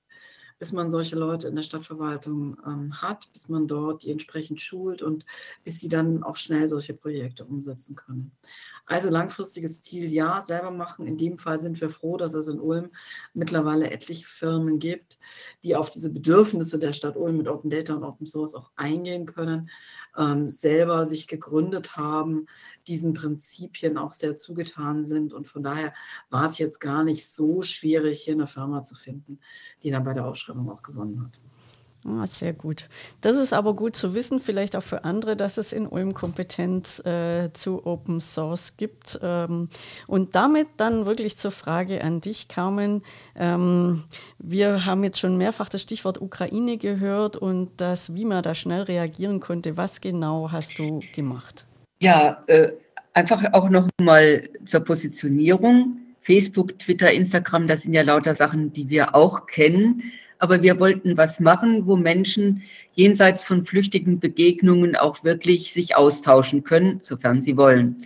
bis 0.58 0.72
man 0.72 0.90
solche 0.90 1.16
Leute 1.16 1.48
in 1.48 1.56
der 1.56 1.62
Stadtverwaltung 1.62 2.56
ähm, 2.66 3.00
hat, 3.00 3.30
bis 3.32 3.48
man 3.48 3.66
dort 3.66 4.02
die 4.02 4.10
entsprechend 4.10 4.60
schult 4.60 5.02
und 5.02 5.24
bis 5.64 5.80
sie 5.80 5.88
dann 5.88 6.22
auch 6.22 6.36
schnell 6.36 6.68
solche 6.68 6.94
Projekte 6.94 7.44
umsetzen 7.44 7.96
können. 7.96 8.32
Also 8.86 9.10
langfristiges 9.10 9.80
Ziel, 9.82 10.12
ja, 10.12 10.42
selber 10.42 10.70
machen. 10.70 11.06
In 11.06 11.16
dem 11.16 11.38
Fall 11.38 11.58
sind 11.58 11.80
wir 11.80 11.88
froh, 11.88 12.16
dass 12.16 12.34
es 12.34 12.48
in 12.48 12.60
Ulm 12.60 12.90
mittlerweile 13.32 13.90
etliche 13.90 14.26
Firmen 14.26 14.78
gibt, 14.80 15.18
die 15.62 15.76
auf 15.76 15.88
diese 15.88 16.10
Bedürfnisse 16.10 16.78
der 16.78 16.92
Stadt 16.92 17.16
Ulm 17.16 17.36
mit 17.36 17.48
Open 17.48 17.70
Data 17.70 17.94
und 17.94 18.02
Open 18.02 18.26
Source 18.26 18.54
auch 18.54 18.70
eingehen 18.74 19.26
können, 19.26 19.70
ähm, 20.16 20.48
selber 20.48 21.06
sich 21.06 21.26
gegründet 21.26 21.96
haben, 21.96 22.46
diesen 22.86 23.14
Prinzipien 23.14 23.98
auch 23.98 24.12
sehr 24.12 24.36
zugetan 24.36 25.04
sind. 25.04 25.32
Und 25.32 25.46
von 25.46 25.62
daher 25.62 25.94
war 26.30 26.46
es 26.46 26.58
jetzt 26.58 26.80
gar 26.80 27.04
nicht 27.04 27.28
so 27.28 27.62
schwierig, 27.62 28.22
hier 28.22 28.34
eine 28.34 28.46
Firma 28.46 28.82
zu 28.82 28.94
finden, 28.94 29.38
die 29.82 29.90
dann 29.90 30.04
bei 30.04 30.14
der 30.14 30.26
Ausschreibung 30.26 30.70
auch 30.70 30.82
gewonnen 30.82 31.22
hat. 31.22 31.51
Ah, 32.04 32.26
sehr 32.26 32.52
gut. 32.52 32.88
Das 33.20 33.36
ist 33.36 33.52
aber 33.52 33.74
gut 33.74 33.94
zu 33.94 34.12
wissen, 34.12 34.40
vielleicht 34.40 34.74
auch 34.74 34.82
für 34.82 35.04
andere, 35.04 35.36
dass 35.36 35.56
es 35.56 35.72
in 35.72 35.86
Ulm 35.86 36.14
Kompetenz 36.14 36.98
äh, 37.06 37.52
zu 37.52 37.86
Open 37.86 38.20
Source 38.20 38.76
gibt. 38.76 39.20
Ähm, 39.22 39.68
und 40.08 40.34
damit 40.34 40.66
dann 40.78 41.06
wirklich 41.06 41.36
zur 41.36 41.52
Frage 41.52 42.02
an 42.02 42.20
dich, 42.20 42.48
Carmen. 42.48 43.02
Ähm, 43.36 44.02
wir 44.38 44.84
haben 44.84 45.04
jetzt 45.04 45.20
schon 45.20 45.36
mehrfach 45.36 45.68
das 45.68 45.82
Stichwort 45.82 46.20
Ukraine 46.20 46.76
gehört 46.76 47.36
und 47.36 47.70
das, 47.76 48.16
wie 48.16 48.24
man 48.24 48.42
da 48.42 48.56
schnell 48.56 48.82
reagieren 48.82 49.38
konnte. 49.38 49.76
Was 49.76 50.00
genau 50.00 50.50
hast 50.50 50.80
du 50.80 51.00
gemacht? 51.14 51.66
Ja, 52.00 52.42
äh, 52.48 52.72
einfach 53.14 53.52
auch 53.52 53.68
noch 53.70 53.86
mal 54.00 54.42
zur 54.66 54.80
Positionierung. 54.80 55.98
Facebook, 56.20 56.78
Twitter, 56.78 57.12
Instagram, 57.12 57.66
das 57.66 57.82
sind 57.82 57.94
ja 57.94 58.02
lauter 58.02 58.34
Sachen, 58.34 58.72
die 58.72 58.88
wir 58.88 59.14
auch 59.14 59.46
kennen. 59.46 60.02
Aber 60.42 60.60
wir 60.60 60.80
wollten 60.80 61.16
was 61.16 61.38
machen, 61.38 61.86
wo 61.86 61.96
Menschen 61.96 62.64
jenseits 62.94 63.44
von 63.44 63.64
flüchtigen 63.64 64.18
Begegnungen 64.18 64.96
auch 64.96 65.22
wirklich 65.22 65.72
sich 65.72 65.94
austauschen 65.94 66.64
können, 66.64 66.98
sofern 67.00 67.40
sie 67.40 67.56
wollen. 67.56 67.98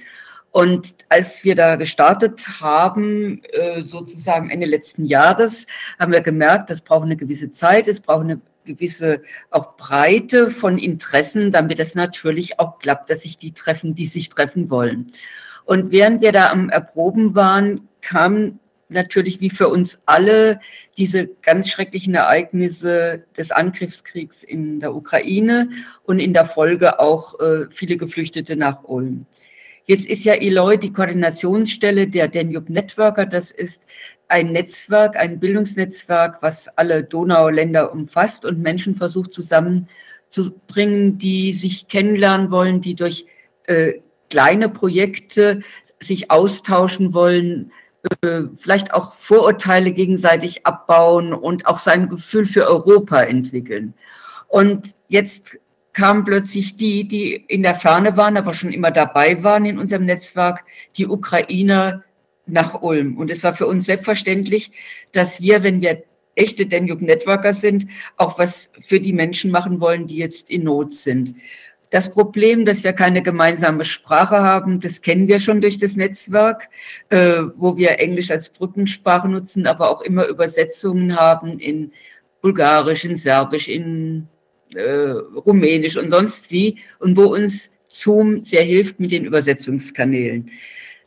Und 0.50 0.96
als 1.08 1.44
wir 1.44 1.54
da 1.54 1.76
gestartet 1.76 2.60
haben, 2.60 3.40
äh, 3.52 3.84
sozusagen 3.84 4.50
Ende 4.50 4.66
letzten 4.66 5.06
Jahres, 5.06 5.66
haben 5.98 6.12
wir 6.12 6.20
gemerkt, 6.20 6.68
das 6.68 6.82
braucht 6.82 7.06
eine 7.06 7.16
gewisse 7.16 7.52
Zeit, 7.52 7.88
es 7.88 8.02
braucht 8.02 8.24
eine 8.24 8.42
gewisse 8.66 9.22
auch 9.50 9.78
Breite 9.78 10.50
von 10.50 10.76
Interessen, 10.76 11.52
damit 11.52 11.80
es 11.80 11.94
natürlich 11.94 12.60
auch 12.60 12.78
klappt, 12.80 13.08
dass 13.08 13.22
sich 13.22 13.38
die 13.38 13.52
treffen, 13.52 13.94
die 13.94 14.06
sich 14.06 14.28
treffen 14.28 14.68
wollen. 14.68 15.06
Und 15.64 15.90
während 15.90 16.20
wir 16.20 16.32
da 16.32 16.50
am 16.50 16.68
Erproben 16.68 17.34
waren, 17.34 17.88
kam 18.02 18.58
natürlich 18.88 19.40
wie 19.40 19.50
für 19.50 19.68
uns 19.68 19.98
alle 20.06 20.60
diese 20.96 21.28
ganz 21.42 21.68
schrecklichen 21.70 22.14
Ereignisse 22.14 23.24
des 23.36 23.50
Angriffskriegs 23.50 24.44
in 24.44 24.80
der 24.80 24.94
Ukraine 24.94 25.70
und 26.04 26.20
in 26.20 26.32
der 26.32 26.46
Folge 26.46 27.00
auch 27.00 27.38
äh, 27.40 27.66
viele 27.70 27.96
Geflüchtete 27.96 28.56
nach 28.56 28.84
Ulm. 28.84 29.26
Jetzt 29.86 30.06
ist 30.08 30.24
ja 30.24 30.34
Eloy 30.34 30.78
die 30.78 30.92
Koordinationsstelle 30.92 32.08
der 32.08 32.28
Danube 32.28 32.72
Networker. 32.72 33.24
Das 33.24 33.52
ist 33.52 33.86
ein 34.28 34.50
Netzwerk, 34.50 35.16
ein 35.16 35.38
Bildungsnetzwerk, 35.38 36.42
was 36.42 36.68
alle 36.76 37.04
Donauländer 37.04 37.92
umfasst 37.92 38.44
und 38.44 38.60
Menschen 38.60 38.96
versucht 38.96 39.32
zusammenzubringen, 39.32 41.18
die 41.18 41.54
sich 41.54 41.86
kennenlernen 41.86 42.50
wollen, 42.50 42.80
die 42.80 42.96
durch 42.96 43.26
äh, 43.64 43.94
kleine 44.28 44.68
Projekte 44.68 45.60
sich 46.00 46.30
austauschen 46.30 47.14
wollen, 47.14 47.72
äh, 48.22 48.42
vielleicht 48.56 48.92
auch 48.92 49.14
Vorurteile 49.14 49.92
gegenseitig 49.92 50.66
abbauen 50.66 51.32
und 51.32 51.66
auch 51.66 51.78
sein 51.78 52.08
Gefühl 52.08 52.46
für 52.46 52.66
Europa 52.66 53.22
entwickeln. 53.22 53.94
Und 54.48 54.94
jetzt 55.08 55.58
kamen 55.92 56.24
plötzlich 56.24 56.76
die, 56.76 57.08
die 57.08 57.34
in 57.34 57.62
der 57.62 57.74
Ferne 57.74 58.16
waren, 58.16 58.36
aber 58.36 58.52
schon 58.52 58.72
immer 58.72 58.90
dabei 58.90 59.42
waren 59.42 59.64
in 59.64 59.78
unserem 59.78 60.04
Netzwerk, 60.04 60.64
die 60.96 61.06
Ukrainer 61.06 62.04
nach 62.46 62.82
Ulm. 62.82 63.16
Und 63.16 63.30
es 63.30 63.42
war 63.42 63.54
für 63.54 63.66
uns 63.66 63.86
selbstverständlich, 63.86 64.70
dass 65.12 65.40
wir, 65.40 65.62
wenn 65.62 65.80
wir 65.80 66.04
echte 66.36 66.66
Danube 66.66 67.04
Networker 67.04 67.52
sind, 67.52 67.86
auch 68.16 68.38
was 68.38 68.70
für 68.80 69.00
die 69.00 69.14
Menschen 69.14 69.50
machen 69.50 69.80
wollen, 69.80 70.06
die 70.06 70.16
jetzt 70.16 70.50
in 70.50 70.64
Not 70.64 70.94
sind. 70.94 71.34
Das 71.90 72.10
Problem, 72.10 72.64
dass 72.64 72.82
wir 72.82 72.92
keine 72.92 73.22
gemeinsame 73.22 73.84
Sprache 73.84 74.40
haben, 74.40 74.80
das 74.80 75.00
kennen 75.00 75.28
wir 75.28 75.38
schon 75.38 75.60
durch 75.60 75.78
das 75.78 75.96
Netzwerk, 75.96 76.68
äh, 77.10 77.42
wo 77.56 77.76
wir 77.76 78.00
Englisch 78.00 78.30
als 78.30 78.50
Brückensprache 78.50 79.28
nutzen, 79.28 79.66
aber 79.66 79.90
auch 79.90 80.00
immer 80.00 80.26
Übersetzungen 80.26 81.16
haben 81.16 81.58
in 81.58 81.92
Bulgarisch, 82.40 83.04
in 83.04 83.16
Serbisch, 83.16 83.68
in 83.68 84.28
äh, 84.74 85.10
Rumänisch 85.46 85.96
und 85.96 86.10
sonst 86.10 86.50
wie 86.50 86.78
und 86.98 87.16
wo 87.16 87.34
uns 87.34 87.70
Zoom 87.88 88.42
sehr 88.42 88.62
hilft 88.62 88.98
mit 88.98 89.12
den 89.12 89.24
Übersetzungskanälen. 89.24 90.50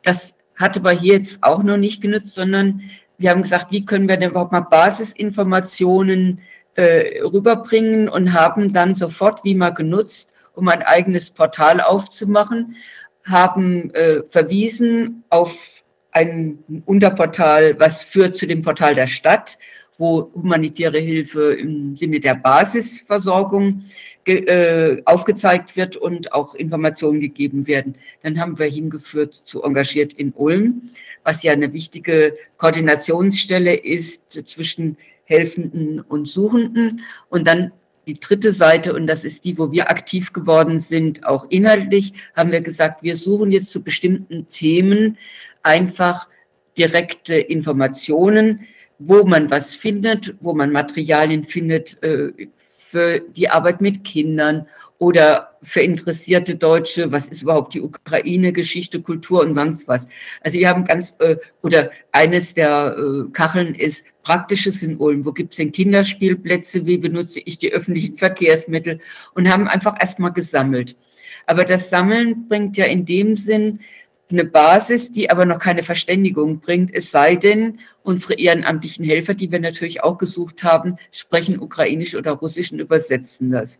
Das 0.04 0.36
hat 0.56 0.78
aber 0.78 0.92
hier 0.92 1.16
jetzt 1.16 1.44
auch 1.44 1.62
noch 1.64 1.78
nicht 1.78 2.02
genutzt, 2.02 2.34
sondern 2.34 2.82
wir 3.18 3.32
haben 3.32 3.44
gesagt, 3.44 3.72
wie 3.72 3.84
können 3.84 4.08
wir 4.08 4.18
denn 4.18 4.32
überhaupt 4.32 4.54
mal 4.54 4.62
Basisinformationen 4.62 6.40
äh, 6.76 7.22
rüberbringen 7.22 8.08
und 8.08 8.34
haben 8.34 8.72
dann 8.72 8.96
sofort 8.96 9.44
wie 9.44 9.56
mal 9.56 9.72
genutzt, 9.72 10.34
um 10.60 10.68
ein 10.68 10.84
eigenes 10.84 11.32
Portal 11.32 11.82
aufzumachen, 11.82 12.76
haben 13.24 13.94
äh, 13.94 14.22
verwiesen 14.30 15.24
auf 15.30 15.84
ein 16.12 16.60
Unterportal, 16.86 17.80
was 17.80 18.04
führt 18.04 18.36
zu 18.36 18.46
dem 18.46 18.62
Portal 18.62 18.96
der 18.96 19.08
Stadt, 19.08 19.58
wo 19.98 20.32
humanitäre 20.34 21.00
Hilfe 21.00 21.54
im 21.54 21.96
Sinne 21.96 22.20
der 22.20 22.36
Basisversorgung 22.36 23.84
äh, 24.26 25.02
aufgezeigt 25.06 25.76
wird 25.76 25.98
und 25.98 26.34
auch 26.34 26.56
Informationen 26.56 27.20
gegeben 27.20 27.68
werden. 27.68 27.96
Dann 28.24 28.40
haben 28.40 28.60
wir 28.60 28.68
hingeführt 28.68 29.34
zu 29.34 29.64
Engagiert 29.64 30.14
in 30.14 30.32
Ulm, 30.34 30.84
was 31.24 31.44
ja 31.44 31.52
eine 31.52 31.74
wichtige 31.74 32.36
Koordinationsstelle 32.58 33.76
ist 33.76 34.32
zwischen 34.48 34.98
Helfenden 35.26 36.02
und 36.02 36.28
Suchenden. 36.28 37.02
Und 37.30 37.46
dann 37.46 37.72
die 38.10 38.20
dritte 38.20 38.52
Seite, 38.52 38.94
und 38.94 39.06
das 39.06 39.24
ist 39.24 39.46
die, 39.46 39.60
wo 39.60 39.72
wir 39.72 39.92
aktiv 39.92 40.34
geworden 40.34 40.80
sind, 40.80 41.26
auch 41.26 41.46
inhaltlich, 41.50 42.14
haben 42.36 42.52
wir 42.52 42.62
gesagt, 42.62 43.04
wir 43.04 43.16
suchen 43.16 43.52
jetzt 43.52 43.72
zu 43.72 43.84
bestimmten 43.84 44.48
Themen 44.48 45.20
einfach 45.62 46.28
direkte 46.76 47.36
Informationen, 47.36 48.66
wo 48.98 49.24
man 49.24 49.52
was 49.52 49.76
findet, 49.76 50.36
wo 50.40 50.54
man 50.54 50.72
Materialien 50.72 51.44
findet 51.44 52.02
äh, 52.02 52.32
für 52.58 53.20
die 53.20 53.50
Arbeit 53.50 53.80
mit 53.80 54.04
Kindern 54.04 54.66
oder 55.00 55.58
für 55.64 55.80
interessierte 55.80 56.56
Deutsche, 56.56 57.12
was 57.12 57.28
ist 57.28 57.42
überhaupt 57.42 57.74
die 57.74 57.82
Ukraine, 57.82 58.52
Geschichte, 58.52 59.02
Kultur 59.02 59.42
und 59.42 59.54
sonst 59.54 59.88
was. 59.88 60.08
Also 60.42 60.60
wir 60.60 60.70
haben 60.70 60.84
ganz, 60.84 61.16
äh, 61.20 61.38
oder 61.64 61.90
eines 62.12 62.54
der 62.54 62.96
äh, 62.98 63.32
Kacheln 63.32 63.76
ist 63.76 64.06
Praktisches 64.24 64.84
in 64.84 64.98
Ulm. 64.98 65.26
Wo 65.26 65.32
gibt 65.32 65.54
es 65.54 65.58
denn 65.58 65.72
Kinderspielplätze? 65.72 66.86
Wie 66.86 66.98
benutze 66.98 67.40
ich 67.44 67.58
die 67.58 67.72
öffentlichen 67.72 68.18
Verkehrsmittel? 68.18 69.00
Und 69.34 69.50
haben 69.50 69.68
einfach 69.70 69.96
erstmal 70.00 70.34
gesammelt. 70.34 70.98
Aber 71.48 71.64
das 71.64 71.90
Sammeln 71.90 72.48
bringt 72.48 72.76
ja 72.78 72.86
in 72.86 73.06
dem 73.06 73.36
Sinn 73.38 73.80
eine 74.32 74.46
Basis, 74.46 75.12
die 75.12 75.30
aber 75.30 75.46
noch 75.46 75.60
keine 75.60 75.84
Verständigung 75.84 76.60
bringt, 76.60 76.94
es 76.94 77.12
sei 77.12 77.36
denn, 77.36 77.80
unsere 78.04 78.36
ehrenamtlichen 78.36 79.04
Helfer, 79.04 79.34
die 79.34 79.52
wir 79.52 79.60
natürlich 79.60 80.04
auch 80.04 80.18
gesucht 80.18 80.64
haben, 80.64 80.98
sprechen 81.12 81.60
ukrainisch 81.60 82.16
oder 82.16 82.32
russisch 82.34 82.72
und 82.72 82.80
übersetzen 82.80 83.52
das. 83.52 83.80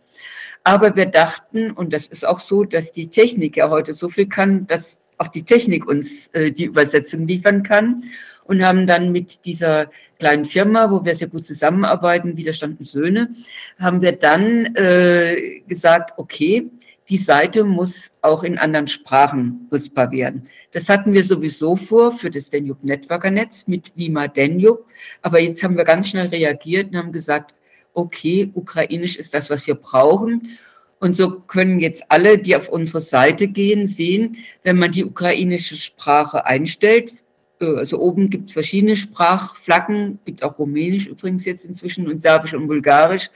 Aber 0.64 0.96
wir 0.96 1.06
dachten, 1.06 1.70
und 1.70 1.92
das 1.92 2.06
ist 2.06 2.26
auch 2.26 2.38
so, 2.38 2.64
dass 2.64 2.92
die 2.92 3.08
Technik 3.08 3.56
ja 3.56 3.70
heute 3.70 3.92
so 3.92 4.08
viel 4.08 4.26
kann, 4.26 4.66
dass 4.66 5.02
auch 5.18 5.28
die 5.28 5.42
Technik 5.42 5.86
uns 5.86 6.28
äh, 6.28 6.50
die 6.50 6.64
Übersetzung 6.64 7.26
liefern 7.26 7.62
kann 7.62 8.02
und 8.44 8.64
haben 8.64 8.86
dann 8.86 9.12
mit 9.12 9.44
dieser 9.44 9.90
kleinen 10.18 10.44
Firma, 10.44 10.90
wo 10.90 11.04
wir 11.04 11.14
sehr 11.14 11.28
gut 11.28 11.46
zusammenarbeiten, 11.46 12.36
Widerstand 12.36 12.80
und 12.80 12.86
Söhne, 12.86 13.30
haben 13.78 14.02
wir 14.02 14.12
dann 14.12 14.74
äh, 14.74 15.60
gesagt, 15.68 16.14
okay, 16.16 16.68
die 17.10 17.18
Seite 17.18 17.64
muss 17.64 18.12
auch 18.22 18.44
in 18.44 18.56
anderen 18.56 18.86
Sprachen 18.86 19.66
nutzbar 19.70 20.12
werden. 20.12 20.44
Das 20.72 20.88
hatten 20.88 21.12
wir 21.12 21.24
sowieso 21.24 21.74
vor 21.74 22.12
für 22.12 22.30
das 22.30 22.50
Danube 22.50 22.86
Networker 22.86 23.32
Netz 23.32 23.66
mit 23.66 23.92
Vima 23.96 24.28
Danube. 24.28 24.84
Aber 25.20 25.40
jetzt 25.40 25.62
haben 25.64 25.76
wir 25.76 25.84
ganz 25.84 26.08
schnell 26.08 26.28
reagiert 26.28 26.92
und 26.92 26.96
haben 26.96 27.10
gesagt, 27.10 27.54
okay, 27.94 28.50
ukrainisch 28.54 29.16
ist 29.16 29.34
das, 29.34 29.50
was 29.50 29.66
wir 29.66 29.74
brauchen. 29.74 30.56
Und 31.00 31.16
so 31.16 31.40
können 31.40 31.80
jetzt 31.80 32.04
alle, 32.10 32.38
die 32.38 32.54
auf 32.54 32.68
unsere 32.68 33.00
Seite 33.00 33.48
gehen, 33.48 33.86
sehen, 33.86 34.36
wenn 34.62 34.78
man 34.78 34.92
die 34.92 35.04
ukrainische 35.04 35.74
Sprache 35.74 36.46
einstellt, 36.46 37.12
also 37.60 38.00
oben 38.00 38.30
gibt 38.30 38.48
es 38.48 38.54
verschiedene 38.54 38.96
Sprachflaggen, 38.96 40.18
gibt 40.24 40.42
auch 40.42 40.58
Rumänisch 40.58 41.06
übrigens 41.06 41.44
jetzt 41.44 41.64
inzwischen 41.66 42.08
und 42.08 42.22
Serbisch 42.22 42.54
und 42.54 42.66
Bulgarisch. 42.66 43.28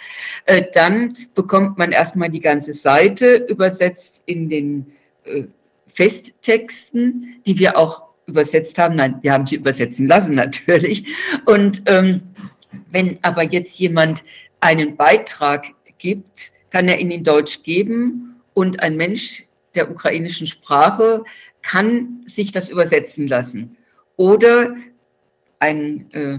Äh, 0.47 0.65
dann 0.73 1.15
bekommt 1.35 1.77
man 1.77 1.93
erstmal 1.93 2.31
die 2.31 2.41
ganze 2.41 2.73
Seite 2.73 3.37
übersetzt 3.49 4.23
in 4.27 4.49
den 4.49 4.93
äh, 5.25 5.45
Festtexten, 5.87 7.37
die 7.45 7.59
wir 7.59 7.77
auch 7.77 8.05
übersetzt 8.27 8.79
haben. 8.79 8.97
Nein, 8.97 9.19
wir 9.21 9.33
haben 9.33 9.47
sie 9.47 9.57
übersetzen 9.57 10.07
lassen 10.07 10.35
natürlich. 10.35 11.05
Und 11.45 11.83
ähm, 11.87 12.23
wenn 12.91 13.19
aber 13.23 13.43
jetzt 13.43 13.79
jemand 13.79 14.25
einen 14.61 14.97
Beitrag 14.97 15.67
gibt, 15.99 16.53
kann 16.71 16.89
er 16.89 16.99
ihn 16.99 17.11
in 17.11 17.25
Deutsch 17.25 17.63
geben 17.63 18.37
und 18.55 18.81
ein 18.81 18.97
Mensch 18.97 19.45
der 19.75 19.91
ukrainischen 19.91 20.47
Sprache 20.47 21.25
kann 21.63 22.23
sich 22.25 22.53
das 22.53 22.71
übersetzen 22.71 23.29
lassen 23.29 23.77
oder 24.17 24.77
ein 25.59 26.11
äh, 26.13 26.39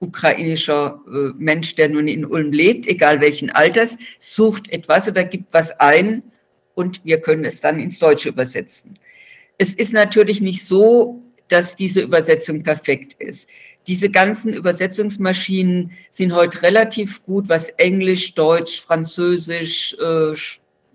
ukrainischer 0.00 1.00
äh, 1.06 1.32
Mensch, 1.38 1.74
der 1.74 1.88
nun 1.88 2.08
in 2.08 2.24
Ulm 2.24 2.52
lebt, 2.52 2.86
egal 2.86 3.20
welchen 3.20 3.50
Alters, 3.50 3.96
sucht 4.18 4.70
etwas 4.70 5.08
oder 5.08 5.24
gibt 5.24 5.52
was 5.52 5.78
ein 5.80 6.22
und 6.74 7.04
wir 7.04 7.20
können 7.20 7.44
es 7.44 7.60
dann 7.60 7.80
ins 7.80 7.98
Deutsche 7.98 8.28
übersetzen. 8.28 8.98
Es 9.58 9.72
ist 9.74 9.92
natürlich 9.92 10.40
nicht 10.40 10.64
so, 10.64 11.22
dass 11.48 11.76
diese 11.76 12.02
Übersetzung 12.02 12.62
perfekt 12.62 13.14
ist. 13.14 13.48
Diese 13.86 14.10
ganzen 14.10 14.52
Übersetzungsmaschinen 14.52 15.92
sind 16.10 16.34
heute 16.34 16.62
relativ 16.62 17.22
gut, 17.22 17.48
was 17.48 17.70
Englisch, 17.70 18.34
Deutsch, 18.34 18.82
Französisch, 18.82 19.94
äh, 19.94 20.34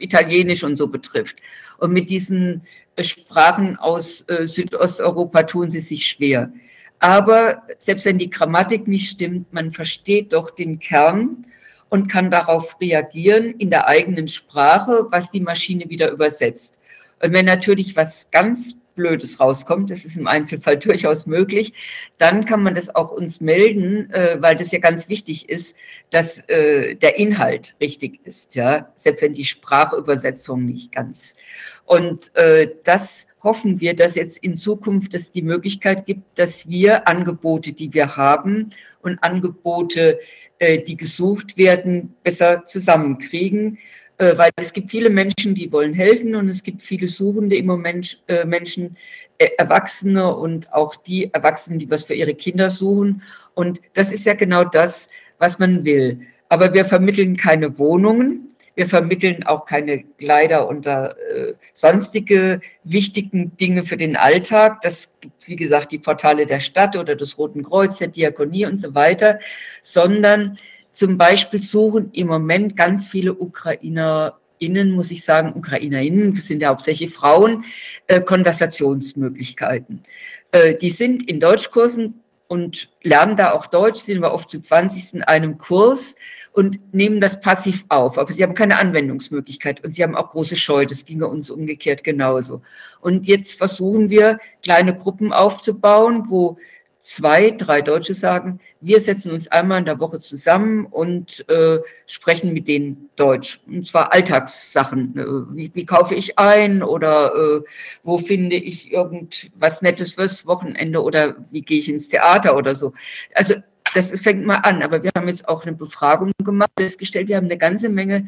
Italienisch 0.01 0.63
und 0.63 0.77
so 0.77 0.87
betrifft. 0.87 1.37
Und 1.77 1.93
mit 1.93 2.09
diesen 2.09 2.61
Sprachen 2.99 3.77
aus 3.77 4.25
äh, 4.27 4.45
Südosteuropa 4.45 5.43
tun 5.43 5.69
sie 5.69 5.79
sich 5.79 6.07
schwer. 6.07 6.51
Aber 6.99 7.63
selbst 7.79 8.05
wenn 8.05 8.19
die 8.19 8.29
Grammatik 8.29 8.87
nicht 8.87 9.09
stimmt, 9.09 9.51
man 9.53 9.71
versteht 9.71 10.33
doch 10.33 10.51
den 10.51 10.77
Kern 10.77 11.45
und 11.89 12.07
kann 12.07 12.29
darauf 12.29 12.79
reagieren 12.79 13.55
in 13.57 13.69
der 13.69 13.87
eigenen 13.87 14.27
Sprache, 14.27 15.07
was 15.09 15.31
die 15.31 15.39
Maschine 15.39 15.89
wieder 15.89 16.11
übersetzt. 16.11 16.79
Und 17.23 17.33
wenn 17.33 17.45
natürlich 17.45 17.95
was 17.95 18.29
ganz 18.31 18.75
Blödes 18.95 19.39
rauskommt, 19.39 19.89
das 19.89 20.05
ist 20.05 20.17
im 20.17 20.27
Einzelfall 20.27 20.77
durchaus 20.79 21.25
möglich, 21.25 21.73
dann 22.17 22.45
kann 22.45 22.63
man 22.63 22.75
das 22.75 22.95
auch 22.95 23.11
uns 23.11 23.41
melden, 23.41 24.09
äh, 24.11 24.37
weil 24.39 24.55
das 24.55 24.71
ja 24.71 24.79
ganz 24.79 25.09
wichtig 25.09 25.49
ist, 25.49 25.75
dass 26.09 26.41
äh, 26.49 26.95
der 26.95 27.17
Inhalt 27.17 27.75
richtig 27.79 28.19
ist, 28.23 28.55
ja, 28.55 28.91
selbst 28.95 29.21
wenn 29.21 29.33
die 29.33 29.45
Sprachübersetzung 29.45 30.65
nicht 30.65 30.91
ganz. 30.91 31.35
Und 31.85 32.33
äh, 32.35 32.69
das 32.83 33.27
hoffen 33.43 33.81
wir, 33.81 33.95
dass 33.95 34.15
jetzt 34.15 34.37
in 34.43 34.55
Zukunft 34.55 35.13
es 35.13 35.31
die 35.31 35.41
Möglichkeit 35.41 36.05
gibt, 36.05 36.37
dass 36.37 36.69
wir 36.69 37.07
Angebote, 37.07 37.73
die 37.73 37.93
wir 37.93 38.15
haben 38.15 38.69
und 39.01 39.21
Angebote, 39.23 40.19
äh, 40.59 40.79
die 40.79 40.95
gesucht 40.95 41.57
werden, 41.57 42.15
besser 42.23 42.65
zusammenkriegen 42.65 43.79
äh, 44.21 44.37
weil 44.37 44.51
es 44.55 44.71
gibt 44.71 44.91
viele 44.91 45.09
Menschen, 45.09 45.55
die 45.55 45.71
wollen 45.71 45.95
helfen 45.95 46.35
und 46.35 46.47
es 46.47 46.61
gibt 46.61 46.83
viele 46.83 47.07
Suchende 47.07 47.55
im 47.55 47.65
Moment, 47.65 48.21
äh, 48.27 48.45
Menschen, 48.45 48.95
äh, 49.39 49.49
Erwachsene 49.57 50.35
und 50.35 50.71
auch 50.71 50.95
die 50.95 51.33
Erwachsenen, 51.33 51.79
die 51.79 51.89
was 51.89 52.03
für 52.03 52.13
ihre 52.13 52.35
Kinder 52.35 52.69
suchen. 52.69 53.23
Und 53.55 53.81
das 53.93 54.11
ist 54.11 54.27
ja 54.27 54.35
genau 54.35 54.63
das, 54.63 55.09
was 55.39 55.57
man 55.57 55.85
will. 55.85 56.21
Aber 56.49 56.71
wir 56.75 56.85
vermitteln 56.85 57.35
keine 57.35 57.79
Wohnungen. 57.79 58.53
Wir 58.75 58.85
vermitteln 58.85 59.43
auch 59.43 59.65
keine 59.65 60.03
Kleider 60.03 60.69
oder 60.69 61.15
äh, 61.17 61.53
sonstige 61.73 62.61
wichtigen 62.83 63.57
Dinge 63.57 63.83
für 63.83 63.97
den 63.97 64.15
Alltag. 64.15 64.81
Das 64.81 65.09
gibt, 65.19 65.47
wie 65.47 65.55
gesagt, 65.55 65.91
die 65.91 65.97
Portale 65.97 66.45
der 66.45 66.59
Stadt 66.59 66.95
oder 66.95 67.15
des 67.15 67.39
Roten 67.39 67.63
Kreuz, 67.63 67.97
der 67.97 68.09
Diakonie 68.09 68.67
und 68.67 68.79
so 68.79 68.93
weiter, 68.93 69.39
sondern 69.81 70.59
zum 70.91 71.17
Beispiel 71.17 71.61
suchen 71.61 72.11
im 72.13 72.27
Moment 72.27 72.75
ganz 72.75 73.07
viele 73.07 73.33
UkrainerInnen, 73.33 74.91
muss 74.91 75.11
ich 75.11 75.23
sagen, 75.23 75.53
UkrainerInnen, 75.55 76.33
das 76.33 76.47
sind 76.47 76.61
ja 76.61 76.69
hauptsächlich 76.69 77.13
Frauen, 77.13 77.63
äh, 78.07 78.21
Konversationsmöglichkeiten. 78.21 80.03
Äh, 80.51 80.75
die 80.75 80.89
sind 80.89 81.27
in 81.27 81.39
Deutschkursen 81.39 82.21
und 82.47 82.89
lernen 83.01 83.37
da 83.37 83.53
auch 83.53 83.65
Deutsch, 83.65 84.01
sind 84.01 84.21
wir 84.21 84.33
oft 84.33 84.51
zu 84.51 84.59
20. 84.59 85.13
in 85.13 85.23
einem 85.23 85.57
Kurs 85.57 86.15
und 86.51 86.93
nehmen 86.93 87.21
das 87.21 87.39
passiv 87.39 87.85
auf. 87.87 88.17
Aber 88.17 88.31
sie 88.31 88.43
haben 88.43 88.53
keine 88.53 88.77
Anwendungsmöglichkeit 88.77 89.83
und 89.85 89.95
sie 89.95 90.03
haben 90.03 90.15
auch 90.15 90.31
große 90.31 90.57
Scheu. 90.57 90.85
Das 90.85 91.05
ginge 91.05 91.27
uns 91.27 91.49
umgekehrt 91.49 92.03
genauso. 92.03 92.61
Und 92.99 93.25
jetzt 93.25 93.57
versuchen 93.57 94.09
wir, 94.09 94.37
kleine 94.61 94.93
Gruppen 94.93 95.31
aufzubauen, 95.31 96.25
wo 96.27 96.57
zwei, 97.01 97.49
drei 97.51 97.81
Deutsche 97.81 98.13
sagen, 98.13 98.59
wir 98.79 99.01
setzen 99.01 99.31
uns 99.31 99.47
einmal 99.47 99.79
in 99.79 99.85
der 99.85 99.99
Woche 99.99 100.19
zusammen 100.19 100.85
und 100.85 101.47
äh, 101.49 101.79
sprechen 102.05 102.53
mit 102.53 102.67
denen 102.67 103.09
Deutsch. 103.15 103.59
Und 103.67 103.87
zwar 103.87 104.13
Alltagssachen. 104.13 105.17
Äh, 105.17 105.55
wie, 105.55 105.71
wie 105.73 105.85
kaufe 105.85 106.15
ich 106.15 106.37
ein 106.37 106.83
oder 106.83 107.33
äh, 107.35 107.61
wo 108.03 108.17
finde 108.17 108.55
ich 108.55 108.91
irgendwas 108.91 109.81
Nettes 109.81 110.13
fürs 110.13 110.45
Wochenende 110.45 111.01
oder 111.01 111.35
wie 111.49 111.61
gehe 111.61 111.79
ich 111.79 111.89
ins 111.89 112.09
Theater 112.09 112.55
oder 112.55 112.75
so. 112.75 112.93
Also 113.33 113.55
das 113.95 114.19
fängt 114.21 114.45
mal 114.45 114.57
an. 114.57 114.83
Aber 114.83 115.01
wir 115.03 115.11
haben 115.17 115.27
jetzt 115.27 115.47
auch 115.47 115.65
eine 115.65 115.75
Befragung 115.75 116.31
gemacht, 116.43 116.71
festgestellt, 116.77 117.27
wir 117.27 117.37
haben 117.37 117.45
eine 117.45 117.57
ganze 117.57 117.89
Menge 117.89 118.27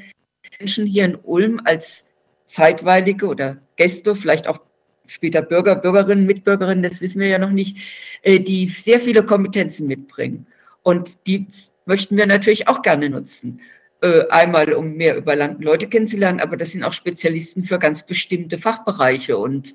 Menschen 0.59 0.85
hier 0.85 1.05
in 1.05 1.17
Ulm 1.23 1.61
als 1.63 2.05
zeitweilige 2.45 3.27
oder 3.27 3.57
Gäste, 3.75 4.15
vielleicht 4.15 4.47
auch 4.47 4.59
später 5.07 5.41
Bürger, 5.41 5.75
Bürgerinnen, 5.75 6.25
Mitbürgerinnen, 6.25 6.83
das 6.83 7.01
wissen 7.01 7.19
wir 7.19 7.27
ja 7.27 7.39
noch 7.39 7.51
nicht, 7.51 7.77
äh, 8.21 8.39
die 8.39 8.67
sehr 8.67 8.99
viele 8.99 9.23
Kompetenzen 9.23 9.87
mitbringen. 9.87 10.47
Und 10.81 11.27
die 11.27 11.47
möchten 11.85 12.17
wir 12.17 12.25
natürlich 12.25 12.67
auch 12.67 12.81
gerne 12.81 13.09
nutzen. 13.09 13.61
Äh, 14.01 14.27
einmal, 14.29 14.73
um 14.73 14.93
mehr 14.93 15.15
über 15.15 15.35
Leute 15.35 15.87
kennenzulernen, 15.87 16.39
aber 16.39 16.57
das 16.57 16.71
sind 16.71 16.83
auch 16.83 16.93
Spezialisten 16.93 17.63
für 17.63 17.79
ganz 17.79 18.05
bestimmte 18.05 18.57
Fachbereiche. 18.57 19.37
Und 19.37 19.73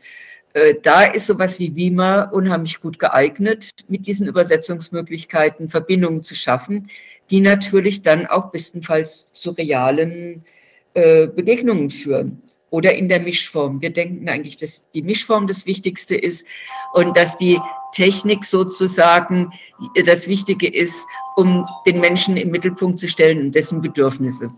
äh, 0.52 0.74
da 0.82 1.04
ist 1.04 1.26
sowas 1.26 1.58
wie 1.58 1.76
Wima 1.76 2.22
unheimlich 2.22 2.80
gut 2.80 2.98
geeignet, 2.98 3.70
mit 3.88 4.06
diesen 4.06 4.26
Übersetzungsmöglichkeiten 4.26 5.68
Verbindungen 5.68 6.22
zu 6.22 6.34
schaffen, 6.34 6.88
die 7.30 7.40
natürlich 7.40 8.02
dann 8.02 8.26
auch 8.26 8.50
bestenfalls 8.50 9.28
zu 9.32 9.50
realen 9.50 10.44
Begegnungen 10.94 11.90
führen 11.90 12.42
oder 12.70 12.94
in 12.94 13.08
der 13.08 13.20
Mischform. 13.20 13.80
Wir 13.80 13.90
denken 13.90 14.28
eigentlich, 14.28 14.56
dass 14.56 14.90
die 14.90 15.02
Mischform 15.02 15.46
das 15.46 15.66
Wichtigste 15.66 16.14
ist 16.14 16.46
und 16.92 17.16
dass 17.16 17.36
die 17.36 17.58
Technik 17.92 18.44
sozusagen 18.44 19.52
das 20.04 20.28
Wichtige 20.28 20.68
ist, 20.68 21.06
um 21.36 21.66
den 21.86 22.00
Menschen 22.00 22.36
im 22.36 22.50
Mittelpunkt 22.50 23.00
zu 23.00 23.08
stellen 23.08 23.40
und 23.40 23.54
dessen 23.54 23.80
Bedürfnisse. 23.80 24.50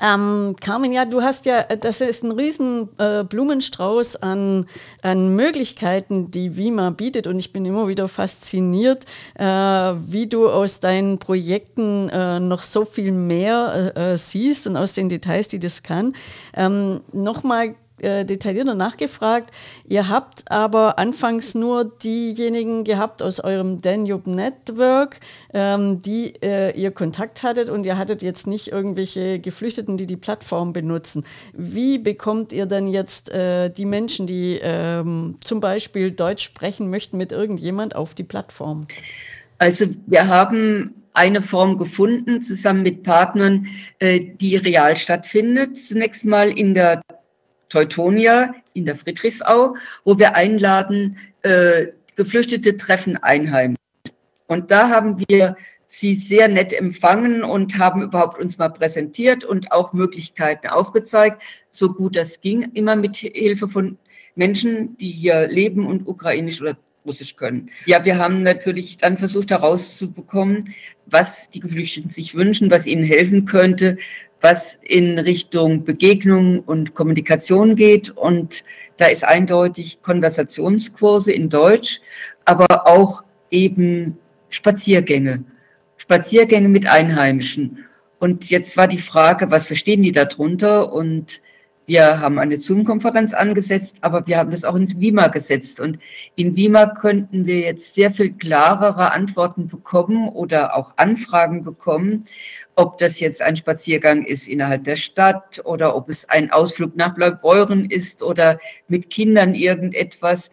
Ähm, 0.00 0.56
Carmen, 0.60 0.92
ja, 0.92 1.04
du 1.04 1.22
hast 1.22 1.44
ja, 1.44 1.62
das 1.62 2.00
ist 2.00 2.24
ein 2.24 2.32
riesen 2.32 2.88
äh, 2.98 3.24
Blumenstrauß 3.24 4.16
an, 4.16 4.66
an 5.02 5.36
Möglichkeiten, 5.36 6.30
die 6.30 6.56
Wima 6.56 6.90
bietet 6.90 7.26
und 7.26 7.38
ich 7.38 7.52
bin 7.52 7.64
immer 7.66 7.88
wieder 7.88 8.08
fasziniert, 8.08 9.04
äh, 9.34 9.44
wie 9.44 10.26
du 10.28 10.48
aus 10.48 10.80
deinen 10.80 11.18
Projekten 11.18 12.08
äh, 12.08 12.40
noch 12.40 12.62
so 12.62 12.84
viel 12.84 13.12
mehr 13.12 13.92
äh, 13.94 14.12
äh, 14.12 14.16
siehst 14.16 14.66
und 14.66 14.76
aus 14.76 14.94
den 14.94 15.08
Details, 15.10 15.48
die 15.48 15.58
das 15.58 15.82
kann. 15.82 16.14
Ähm, 16.54 17.02
Nochmal 17.12 17.74
äh, 18.02 18.24
detaillierter 18.24 18.74
nachgefragt. 18.74 19.50
Ihr 19.86 20.08
habt 20.08 20.50
aber 20.50 20.98
anfangs 20.98 21.54
nur 21.54 21.84
diejenigen 21.84 22.84
gehabt 22.84 23.22
aus 23.22 23.40
eurem 23.40 23.80
Danube 23.80 24.30
Network, 24.30 25.20
ähm, 25.52 26.02
die 26.02 26.34
äh, 26.42 26.78
ihr 26.78 26.90
Kontakt 26.90 27.42
hattet 27.42 27.70
und 27.70 27.86
ihr 27.86 27.98
hattet 27.98 28.22
jetzt 28.22 28.46
nicht 28.46 28.68
irgendwelche 28.68 29.38
Geflüchteten, 29.38 29.96
die 29.96 30.06
die 30.06 30.16
Plattform 30.16 30.72
benutzen. 30.72 31.24
Wie 31.52 31.98
bekommt 31.98 32.52
ihr 32.52 32.66
denn 32.66 32.88
jetzt 32.88 33.30
äh, 33.30 33.70
die 33.70 33.84
Menschen, 33.84 34.26
die 34.26 34.58
ähm, 34.62 35.36
zum 35.44 35.60
Beispiel 35.60 36.10
Deutsch 36.10 36.44
sprechen 36.44 36.90
möchten, 36.90 37.16
mit 37.16 37.32
irgendjemand 37.32 37.96
auf 37.96 38.14
die 38.14 38.24
Plattform? 38.24 38.86
Also 39.58 39.86
wir 40.06 40.26
haben 40.26 40.94
eine 41.14 41.42
Form 41.42 41.76
gefunden, 41.76 42.42
zusammen 42.42 42.82
mit 42.82 43.02
Partnern, 43.02 43.66
äh, 43.98 44.20
die 44.20 44.56
real 44.56 44.96
stattfindet. 44.96 45.76
Zunächst 45.76 46.24
mal 46.24 46.50
in 46.50 46.74
der 46.74 47.02
Teutonia 47.72 48.54
in 48.74 48.84
der 48.84 48.96
Friedrichsau, 48.96 49.76
wo 50.04 50.18
wir 50.18 50.36
einladen, 50.36 51.16
äh, 51.42 51.88
Geflüchtete 52.14 52.76
treffen 52.76 53.16
Einheim. 53.16 53.76
Und 54.46 54.70
da 54.70 54.90
haben 54.90 55.24
wir 55.28 55.56
sie 55.86 56.14
sehr 56.14 56.48
nett 56.48 56.74
empfangen 56.74 57.42
und 57.42 57.78
haben 57.78 58.02
überhaupt 58.02 58.38
uns 58.38 58.58
mal 58.58 58.68
präsentiert 58.68 59.44
und 59.44 59.72
auch 59.72 59.94
Möglichkeiten 59.94 60.68
aufgezeigt, 60.68 61.42
so 61.70 61.94
gut 61.94 62.16
das 62.16 62.40
ging, 62.42 62.70
immer 62.74 62.96
mit 62.96 63.16
Hilfe 63.16 63.68
von 63.68 63.98
Menschen, 64.34 64.96
die 64.98 65.10
hier 65.10 65.48
leben 65.48 65.86
und 65.86 66.06
ukrainisch 66.06 66.60
oder 66.60 66.76
Russisch 67.06 67.36
können. 67.36 67.70
Ja, 67.86 68.04
wir 68.04 68.18
haben 68.18 68.42
natürlich 68.42 68.96
dann 68.96 69.16
versucht 69.16 69.50
herauszubekommen, 69.50 70.72
was 71.06 71.50
die 71.50 71.60
Geflüchteten 71.60 72.10
sich 72.10 72.34
wünschen, 72.34 72.70
was 72.70 72.86
ihnen 72.86 73.02
helfen 73.02 73.44
könnte, 73.44 73.98
was 74.42 74.78
in 74.82 75.18
Richtung 75.18 75.84
Begegnung 75.84 76.60
und 76.60 76.94
Kommunikation 76.94 77.76
geht. 77.76 78.10
Und 78.10 78.64
da 78.98 79.06
ist 79.06 79.24
eindeutig 79.24 80.02
Konversationskurse 80.02 81.32
in 81.32 81.48
Deutsch, 81.48 82.00
aber 82.44 82.86
auch 82.86 83.22
eben 83.50 84.18
Spaziergänge, 84.50 85.44
Spaziergänge 85.96 86.68
mit 86.68 86.86
Einheimischen. 86.86 87.84
Und 88.18 88.50
jetzt 88.50 88.76
war 88.76 88.88
die 88.88 88.98
Frage, 88.98 89.50
was 89.50 89.66
verstehen 89.66 90.02
die 90.02 90.12
darunter? 90.12 90.92
Und 90.92 91.40
wir 91.86 92.20
haben 92.20 92.38
eine 92.38 92.58
Zoom-Konferenz 92.58 93.34
angesetzt, 93.34 93.98
aber 94.02 94.26
wir 94.26 94.38
haben 94.38 94.50
das 94.50 94.64
auch 94.64 94.76
ins 94.76 95.00
Wima 95.00 95.26
gesetzt. 95.26 95.80
Und 95.80 95.98
in 96.36 96.54
Wima 96.54 96.86
könnten 96.86 97.44
wir 97.44 97.58
jetzt 97.58 97.94
sehr 97.94 98.10
viel 98.10 98.32
klarere 98.32 99.12
Antworten 99.12 99.66
bekommen 99.66 100.28
oder 100.28 100.76
auch 100.76 100.92
Anfragen 100.96 101.64
bekommen, 101.64 102.24
ob 102.76 102.98
das 102.98 103.18
jetzt 103.20 103.42
ein 103.42 103.56
Spaziergang 103.56 104.24
ist 104.24 104.48
innerhalb 104.48 104.84
der 104.84 104.96
Stadt 104.96 105.60
oder 105.64 105.96
ob 105.96 106.08
es 106.08 106.28
ein 106.28 106.52
Ausflug 106.52 106.96
nach 106.96 107.14
Blaubeuren 107.14 107.86
ist 107.86 108.22
oder 108.22 108.60
mit 108.86 109.10
Kindern 109.10 109.54
irgendetwas, 109.54 110.50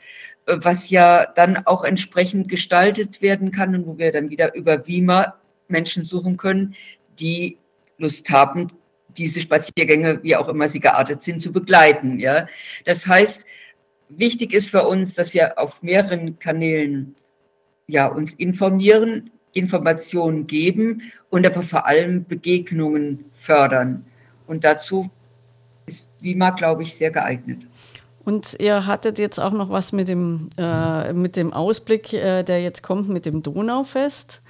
äh, 0.47 0.57
was 0.57 0.89
ja 0.89 1.25
dann 1.35 1.65
auch 1.65 1.83
entsprechend 1.83 2.49
gestaltet 2.49 3.21
werden 3.21 3.51
kann 3.51 3.75
und 3.75 3.85
wo 3.85 3.97
wir 3.97 4.11
dann 4.11 4.29
wieder 4.29 4.55
über 4.55 4.87
Wima 4.87 5.35
Menschen 5.67 6.03
suchen 6.03 6.37
können, 6.37 6.75
die 7.19 7.57
Lust 7.99 8.29
haben, 8.31 8.67
diese 9.19 9.41
Spaziergänge, 9.41 10.23
wie 10.23 10.35
auch 10.35 10.47
immer 10.47 10.67
sie 10.67 10.79
geartet 10.79 11.21
sind, 11.21 11.43
zu 11.43 11.51
begleiten. 11.51 12.19
Ja? 12.19 12.47
Das 12.85 13.05
heißt, 13.05 13.45
wichtig 14.09 14.53
ist 14.53 14.69
für 14.69 14.87
uns, 14.87 15.13
dass 15.13 15.33
wir 15.33 15.59
auf 15.59 15.83
mehreren 15.83 16.39
Kanälen 16.39 17.15
ja, 17.85 18.07
uns 18.07 18.33
informieren, 18.33 19.29
Informationen 19.53 20.47
geben 20.47 21.01
und 21.29 21.45
aber 21.45 21.63
vor 21.63 21.85
allem 21.85 22.25
Begegnungen 22.25 23.25
fördern. 23.31 24.05
Und 24.47 24.63
dazu 24.63 25.09
ist 25.85 26.07
WIMA, 26.21 26.51
glaube 26.51 26.83
ich, 26.83 26.93
sehr 26.95 27.11
geeignet. 27.11 27.67
Und 28.23 28.55
ihr 28.59 28.85
hattet 28.85 29.17
jetzt 29.17 29.39
auch 29.39 29.51
noch 29.51 29.69
was 29.69 29.91
mit 29.91 30.07
dem, 30.07 30.49
äh, 30.57 31.13
mit 31.13 31.35
dem 31.35 31.51
Ausblick, 31.51 32.13
äh, 32.13 32.43
der 32.43 32.61
jetzt 32.61 32.83
kommt, 32.83 33.09
mit 33.09 33.25
dem 33.25 33.41
Donaufest. 33.41 34.41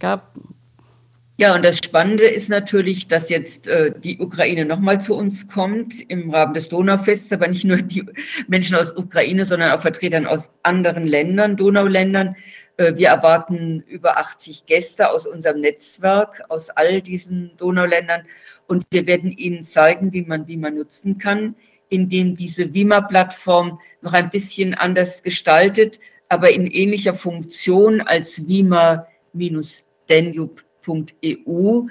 Gab 0.00 0.34
Ja, 1.40 1.54
und 1.54 1.64
das 1.64 1.78
Spannende 1.78 2.24
ist 2.24 2.50
natürlich, 2.50 3.08
dass 3.08 3.30
jetzt 3.30 3.66
äh, 3.66 3.94
die 3.98 4.18
Ukraine 4.18 4.66
nochmal 4.66 5.00
zu 5.00 5.16
uns 5.16 5.48
kommt 5.48 5.98
im 6.10 6.28
Rahmen 6.28 6.52
des 6.52 6.68
Donaufests, 6.68 7.32
aber 7.32 7.48
nicht 7.48 7.64
nur 7.64 7.78
die 7.78 8.04
Menschen 8.46 8.76
aus 8.76 8.94
Ukraine, 8.94 9.46
sondern 9.46 9.72
auch 9.72 9.80
Vertretern 9.80 10.26
aus 10.26 10.50
anderen 10.64 11.06
Ländern, 11.06 11.56
Donauländern. 11.56 12.36
Äh, 12.76 12.92
wir 12.96 13.08
erwarten 13.08 13.82
über 13.88 14.18
80 14.18 14.66
Gäste 14.66 15.10
aus 15.10 15.26
unserem 15.26 15.62
Netzwerk, 15.62 16.42
aus 16.50 16.68
all 16.68 17.00
diesen 17.00 17.52
Donauländern. 17.56 18.24
Und 18.66 18.84
wir 18.90 19.06
werden 19.06 19.32
ihnen 19.32 19.62
zeigen, 19.62 20.12
wie 20.12 20.26
man, 20.26 20.46
wie 20.46 20.58
man 20.58 20.74
nutzen 20.74 21.16
kann, 21.16 21.54
indem 21.88 22.36
diese 22.36 22.74
WIMA-Plattform 22.74 23.80
noch 24.02 24.12
ein 24.12 24.28
bisschen 24.28 24.74
anders 24.74 25.22
gestaltet, 25.22 26.00
aber 26.28 26.50
in 26.50 26.66
ähnlicher 26.66 27.14
Funktion 27.14 28.02
als 28.02 28.46
WIMA-Danube 28.46 30.64
EU 30.88 31.82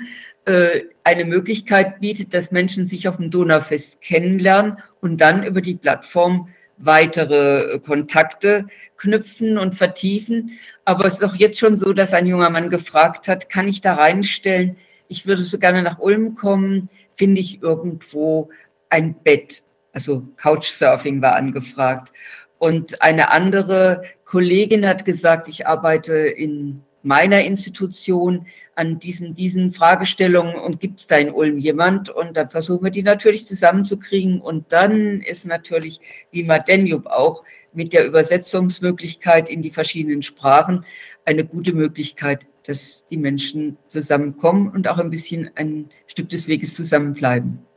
äh, 0.46 0.82
eine 1.04 1.26
Möglichkeit 1.26 2.00
bietet, 2.00 2.34
dass 2.34 2.52
Menschen 2.52 2.88
sich 2.88 3.08
auf 3.08 3.18
dem 3.18 3.30
Donaufest 3.30 4.02
kennenlernen 4.02 4.78
und 5.02 5.22
dann 5.22 5.44
über 5.44 5.62
die 5.62 5.76
Plattform 5.76 6.50
weitere 6.78 7.74
äh, 7.74 7.80
Kontakte 7.80 8.66
knüpfen 8.98 9.58
und 9.58 9.76
vertiefen. 9.76 10.52
Aber 10.86 11.06
es 11.06 11.16
ist 11.16 11.24
auch 11.24 11.36
jetzt 11.36 11.60
schon 11.60 11.76
so, 11.76 11.94
dass 11.94 12.14
ein 12.14 12.26
junger 12.26 12.50
Mann 12.50 12.70
gefragt 12.70 13.28
hat, 13.28 13.50
kann 13.50 13.68
ich 13.68 13.82
da 13.82 13.94
reinstellen, 13.94 14.78
ich 15.08 15.26
würde 15.26 15.44
so 15.44 15.58
gerne 15.58 15.82
nach 15.82 16.00
Ulm 16.00 16.36
kommen, 16.36 16.88
finde 17.14 17.42
ich 17.42 17.62
irgendwo 17.62 18.50
ein 18.90 19.16
Bett. 19.16 19.64
Also 19.92 20.24
Couchsurfing 20.38 21.22
war 21.22 21.36
angefragt. 21.36 22.14
Und 22.60 23.02
eine 23.02 23.32
andere 23.32 24.04
Kollegin 24.24 24.88
hat 24.88 25.06
gesagt, 25.06 25.48
ich 25.48 25.66
arbeite 25.66 26.16
in 26.16 26.84
meiner 27.04 27.42
Institution 27.44 28.48
an 28.76 29.00
diesen, 29.00 29.34
diesen 29.34 29.72
Fragestellungen 29.72 30.56
und 30.56 30.80
gibt 30.80 31.00
es 31.00 31.08
da 31.08 31.18
in 31.18 31.32
Ulm 31.32 31.58
jemand? 31.58 32.10
Und 32.10 32.36
dann 32.38 32.50
versuchen 32.50 32.84
wir 32.84 32.92
die 32.92 33.04
natürlich 33.04 33.48
zusammenzukriegen. 33.48 34.42
Und 34.42 34.72
dann 34.72 35.22
ist 35.22 35.46
natürlich, 35.46 36.00
wie 36.32 36.44
Madenjub 36.44 37.06
auch, 37.08 37.44
mit 37.74 37.94
der 37.94 38.06
Übersetzungsmöglichkeit 38.06 39.50
in 39.50 39.62
die 39.62 39.72
verschiedenen 39.72 40.22
Sprachen 40.22 40.86
eine 41.26 41.46
gute 41.46 41.74
Möglichkeit, 41.74 42.48
dass 42.66 43.06
die 43.06 43.18
Menschen 43.18 43.78
zusammenkommen 43.88 44.70
und 44.70 44.88
auch 44.88 45.00
ein 45.00 45.10
bisschen 45.10 45.50
ein 45.56 45.90
Stück 46.08 46.30
des 46.30 46.48
Weges 46.48 46.76
zusammenbleiben. 46.76 47.69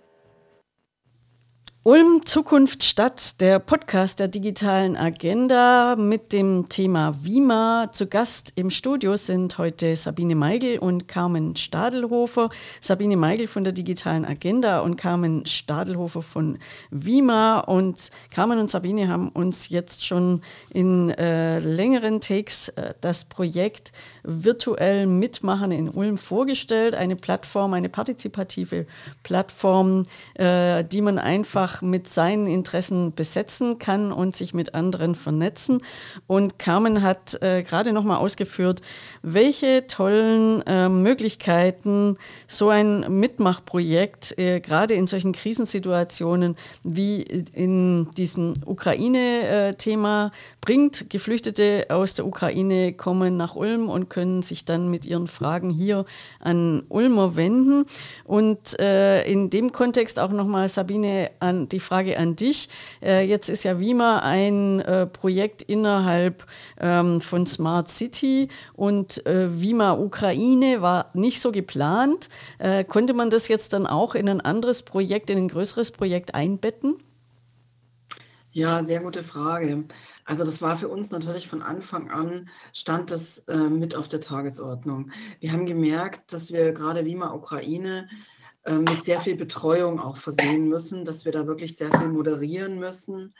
Ulm 1.84 2.24
Zukunft 2.24 2.84
Stadt, 2.84 3.40
der 3.40 3.58
Podcast 3.58 4.20
der 4.20 4.28
digitalen 4.28 4.96
Agenda 4.96 5.96
mit 5.96 6.32
dem 6.32 6.68
Thema 6.68 7.12
WIMA. 7.24 7.88
Zu 7.90 8.06
Gast 8.06 8.52
im 8.54 8.70
Studio 8.70 9.16
sind 9.16 9.58
heute 9.58 9.96
Sabine 9.96 10.36
Meigel 10.36 10.78
und 10.78 11.08
Carmen 11.08 11.56
Stadelhofer. 11.56 12.50
Sabine 12.80 13.16
Meigel 13.16 13.48
von 13.48 13.64
der 13.64 13.72
digitalen 13.72 14.24
Agenda 14.24 14.78
und 14.78 14.94
Carmen 14.94 15.44
Stadelhofer 15.44 16.22
von 16.22 16.60
WIMA. 16.92 17.58
Und 17.58 18.12
Carmen 18.30 18.60
und 18.60 18.70
Sabine 18.70 19.08
haben 19.08 19.30
uns 19.30 19.68
jetzt 19.68 20.06
schon 20.06 20.42
in 20.72 21.10
äh, 21.10 21.58
längeren 21.58 22.20
Takes 22.20 22.68
äh, 22.68 22.94
das 23.00 23.24
Projekt 23.24 23.90
virtuell 24.22 25.08
mitmachen 25.08 25.72
in 25.72 25.88
Ulm 25.88 26.16
vorgestellt. 26.16 26.94
Eine 26.94 27.16
Plattform, 27.16 27.74
eine 27.74 27.88
partizipative 27.88 28.86
Plattform, 29.24 30.06
äh, 30.34 30.84
die 30.84 31.00
man 31.00 31.18
einfach 31.18 31.71
mit 31.80 32.08
seinen 32.08 32.46
Interessen 32.46 33.14
besetzen 33.14 33.78
kann 33.78 34.12
und 34.12 34.36
sich 34.36 34.52
mit 34.52 34.74
anderen 34.74 35.14
vernetzen. 35.14 35.80
Und 36.26 36.58
Carmen 36.58 37.02
hat 37.02 37.40
äh, 37.40 37.62
gerade 37.62 37.92
noch 37.92 38.04
mal 38.04 38.16
ausgeführt, 38.16 38.82
welche 39.22 39.86
tollen 39.86 40.62
äh, 40.66 40.88
Möglichkeiten 40.88 42.18
so 42.46 42.68
ein 42.68 43.20
Mitmachprojekt 43.20 44.36
äh, 44.38 44.60
gerade 44.60 44.94
in 44.94 45.06
solchen 45.06 45.32
Krisensituationen 45.32 46.56
wie 46.82 47.22
in 47.22 48.10
diesem 48.16 48.54
Ukraine-Thema 48.66 50.32
bringt. 50.60 51.10
Geflüchtete 51.10 51.86
aus 51.88 52.14
der 52.14 52.26
Ukraine 52.26 52.92
kommen 52.92 53.36
nach 53.36 53.56
Ulm 53.56 53.88
und 53.88 54.08
können 54.08 54.42
sich 54.42 54.64
dann 54.64 54.90
mit 54.90 55.06
ihren 55.06 55.26
Fragen 55.26 55.70
hier 55.70 56.04
an 56.40 56.84
Ulmer 56.88 57.36
wenden. 57.36 57.86
Und 58.24 58.78
äh, 58.80 59.24
in 59.24 59.50
dem 59.50 59.72
Kontext 59.72 60.18
auch 60.18 60.30
nochmal, 60.30 60.68
Sabine, 60.68 61.30
an 61.40 61.61
die 61.68 61.80
Frage 61.80 62.18
an 62.18 62.36
dich. 62.36 62.68
Äh, 63.02 63.26
jetzt 63.26 63.48
ist 63.48 63.64
ja 63.64 63.78
WIMA 63.78 64.20
ein 64.20 64.80
äh, 64.80 65.06
Projekt 65.06 65.62
innerhalb 65.62 66.46
ähm, 66.80 67.20
von 67.20 67.46
Smart 67.46 67.88
City 67.88 68.48
und 68.74 69.24
äh, 69.26 69.60
WIMA 69.60 69.94
Ukraine 69.94 70.82
war 70.82 71.10
nicht 71.14 71.40
so 71.40 71.52
geplant. 71.52 72.28
Äh, 72.58 72.84
konnte 72.84 73.14
man 73.14 73.30
das 73.30 73.48
jetzt 73.48 73.72
dann 73.72 73.86
auch 73.86 74.14
in 74.14 74.28
ein 74.28 74.40
anderes 74.40 74.82
Projekt, 74.82 75.30
in 75.30 75.38
ein 75.38 75.48
größeres 75.48 75.90
Projekt 75.90 76.34
einbetten? 76.34 76.96
Ja, 78.50 78.84
sehr 78.84 79.00
gute 79.00 79.22
Frage. 79.22 79.84
Also 80.24 80.44
das 80.44 80.62
war 80.62 80.76
für 80.76 80.88
uns 80.88 81.10
natürlich 81.10 81.48
von 81.48 81.62
Anfang 81.62 82.10
an, 82.10 82.48
stand 82.72 83.10
das 83.10 83.38
äh, 83.48 83.56
mit 83.56 83.96
auf 83.96 84.08
der 84.08 84.20
Tagesordnung. 84.20 85.10
Wir 85.40 85.52
haben 85.52 85.66
gemerkt, 85.66 86.32
dass 86.32 86.52
wir 86.52 86.72
gerade 86.72 87.04
Wima 87.04 87.32
Ukraine 87.32 88.08
mit 88.70 89.04
sehr 89.04 89.20
viel 89.20 89.36
Betreuung 89.36 90.00
auch 90.00 90.16
versehen 90.16 90.68
müssen, 90.68 91.04
dass 91.04 91.24
wir 91.24 91.32
da 91.32 91.46
wirklich 91.46 91.76
sehr 91.76 91.90
viel 91.90 92.08
moderieren 92.08 92.78
müssen 92.78 93.34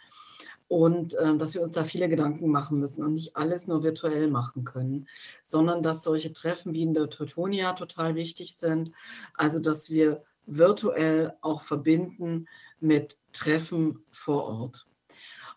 und 0.72 1.14
äh, 1.14 1.36
dass 1.36 1.54
wir 1.54 1.60
uns 1.60 1.72
da 1.72 1.84
viele 1.84 2.08
Gedanken 2.08 2.48
machen 2.48 2.78
müssen 2.78 3.04
und 3.04 3.12
nicht 3.12 3.36
alles 3.36 3.66
nur 3.66 3.82
virtuell 3.82 4.28
machen 4.28 4.64
können, 4.64 5.06
sondern 5.42 5.82
dass 5.82 6.02
solche 6.02 6.32
Treffen 6.32 6.72
wie 6.72 6.82
in 6.82 6.94
der 6.94 7.10
Teutonia 7.10 7.74
total 7.74 8.14
wichtig 8.14 8.54
sind. 8.54 8.92
Also 9.34 9.60
dass 9.60 9.90
wir 9.90 10.22
virtuell 10.46 11.34
auch 11.40 11.60
verbinden 11.60 12.48
mit 12.80 13.18
Treffen 13.32 14.02
vor 14.10 14.44
Ort. 14.44 14.86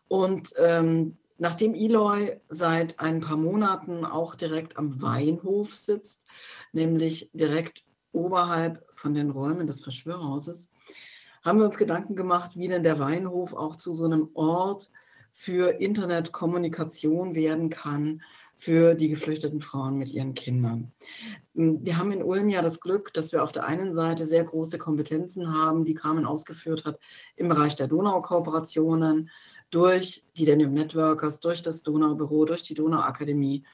Und 0.10 0.54
ähm, 0.58 1.17
nachdem 1.38 1.73
Eloy 1.73 2.39
seit 2.49 2.99
ein 2.99 3.21
paar 3.21 3.38
Monaten 3.38 4.06
auch 4.06 4.36
direkt 4.36 4.78
am 4.78 5.01
Weinhof 5.01 5.73
sitzt, 5.73 6.25
nämlich 6.73 7.30
direkt 7.34 7.84
oberhalb 8.15 8.84
von 8.91 9.13
den 9.13 9.30
Räumen 9.30 9.67
des 9.67 9.82
Verschwörhauses, 9.82 10.69
haben 11.43 11.60
wir 11.60 11.65
uns 11.65 11.78
Gedanken 11.78 12.15
gemacht, 12.15 12.58
wie 12.58 12.67
denn 12.67 12.84
der 12.84 12.97
Weinhof 12.97 13.54
auch 13.54 13.75
zu 13.75 13.91
so 13.91 14.06
einem 14.06 14.30
Ort 14.34 14.89
für 15.32 15.80
Internetkommunikation 15.82 17.36
werden 17.36 17.69
kann 17.69 18.21
für 18.56 18.95
die 18.95 19.10
geflüchteten 19.10 19.60
Frauen 19.62 19.97
mit 19.97 20.10
ihren 20.10 20.34
Kindern. 20.34 20.93
Wir 21.54 21.97
haben 21.97 22.13
in 22.13 22.23
Ulm 22.23 22.49
ja 22.49 22.62
das 22.62 22.80
Glück, 22.80 23.13
dass 23.13 23.34
wir 23.34 23.43
auf 23.43 23.51
der 23.51 23.65
einen 23.65 23.93
Seite 23.93 24.25
sehr 24.25 24.45
große 24.45 24.78
Kompetenzen 24.78 25.54
haben, 25.54 25.84
die 25.84 25.93
Carmen 25.93 26.25
ausgeführt 26.25 26.86
hat, 26.86 26.99
im 27.36 27.49
Bereich 27.49 27.75
der 27.75 27.88
Donaukooperationen, 27.88 29.30
durch 29.71 30.23
die 30.38 30.45
Danube 30.45 30.71
Networkers, 30.71 31.41
durch 31.41 31.62
das 31.62 31.84
Donaubüro, 31.84 32.45
durch 32.45 32.63
die 32.63 32.75
Donauakademie. 32.75 33.56
Ähm, 33.58 33.65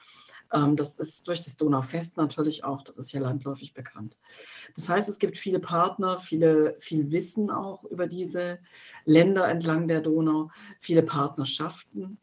das 0.52 0.94
ist 0.94 1.26
durch 1.26 1.40
das 1.40 1.56
Donaufest 1.56 2.16
natürlich 2.16 2.62
auch, 2.64 2.82
das 2.82 2.98
ist 2.98 3.12
ja 3.12 3.20
landläufig 3.20 3.72
bekannt. 3.72 4.16
Das 4.74 4.88
heißt, 4.88 5.08
es 5.08 5.18
gibt 5.18 5.38
viele 5.38 5.60
Partner, 5.60 6.18
viele, 6.18 6.76
viel 6.78 7.10
Wissen 7.10 7.50
auch 7.50 7.84
über 7.84 8.06
diese 8.06 8.58
Länder 9.04 9.48
entlang 9.48 9.88
der 9.88 10.00
Donau, 10.00 10.50
viele 10.78 11.02
Partnerschaften. 11.02 12.18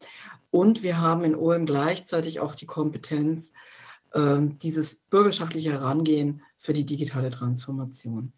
Und 0.52 0.84
wir 0.84 1.02
haben 1.02 1.24
in 1.24 1.36
Ulm 1.36 1.66
gleichzeitig 1.66 2.40
auch 2.40 2.54
die 2.54 2.68
Kompetenz, 2.68 3.54
ähm, 4.14 4.58
dieses 4.60 4.98
bürgerschaftliche 5.10 5.72
Herangehen 5.72 6.44
für 6.62 6.74
die 6.74 6.84
digitale 6.84 7.32
Transformation. 7.32 8.34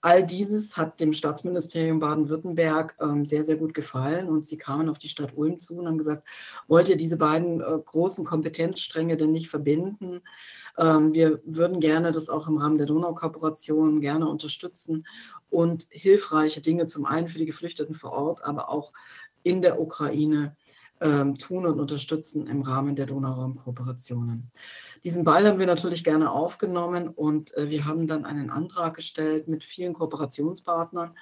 All 0.00 0.24
dieses 0.24 0.76
hat 0.76 1.00
dem 1.00 1.12
Staatsministerium 1.12 1.98
Baden-Württemberg 1.98 2.96
ähm, 3.00 3.26
sehr, 3.26 3.42
sehr 3.42 3.56
gut 3.56 3.74
gefallen 3.74 4.28
und 4.28 4.46
sie 4.46 4.56
kamen 4.56 4.88
auf 4.88 4.98
die 4.98 5.08
Stadt 5.08 5.36
Ulm 5.36 5.58
zu 5.58 5.74
und 5.74 5.88
haben 5.88 5.98
gesagt, 5.98 6.26
wollt 6.68 6.88
ihr 6.88 6.96
diese 6.96 7.16
beiden 7.16 7.60
äh, 7.60 7.78
großen 7.84 8.24
Kompetenzstränge 8.24 9.16
denn 9.16 9.32
nicht 9.32 9.48
verbinden? 9.48 10.20
Ähm, 10.78 11.12
wir 11.14 11.40
würden 11.44 11.80
gerne 11.80 12.12
das 12.12 12.28
auch 12.28 12.46
im 12.46 12.58
Rahmen 12.58 12.78
der 12.78 12.86
Donaukooperation 12.86 14.00
gerne 14.00 14.28
unterstützen 14.28 15.04
und 15.50 15.88
hilfreiche 15.90 16.60
Dinge 16.60 16.86
zum 16.86 17.04
einen 17.04 17.26
für 17.26 17.38
die 17.38 17.46
Geflüchteten 17.46 17.94
vor 17.94 18.12
Ort, 18.12 18.44
aber 18.44 18.68
auch 18.68 18.92
in 19.42 19.62
der 19.62 19.80
Ukraine 19.80 20.56
ähm, 21.00 21.36
tun 21.38 21.66
und 21.66 21.80
unterstützen 21.80 22.46
im 22.46 22.62
Rahmen 22.62 22.94
der 22.94 23.06
Donauraumkooperationen. 23.06 24.52
Diesen 25.04 25.22
Ball 25.22 25.46
haben 25.46 25.58
wir 25.58 25.66
natürlich 25.66 26.02
gerne 26.02 26.30
aufgenommen 26.30 27.08
und 27.08 27.54
äh, 27.56 27.68
wir 27.68 27.84
haben 27.84 28.06
dann 28.06 28.24
einen 28.24 28.50
Antrag 28.50 28.94
gestellt 28.94 29.48
mit 29.48 29.62
vielen 29.62 29.92
Kooperationspartnern 29.92 31.14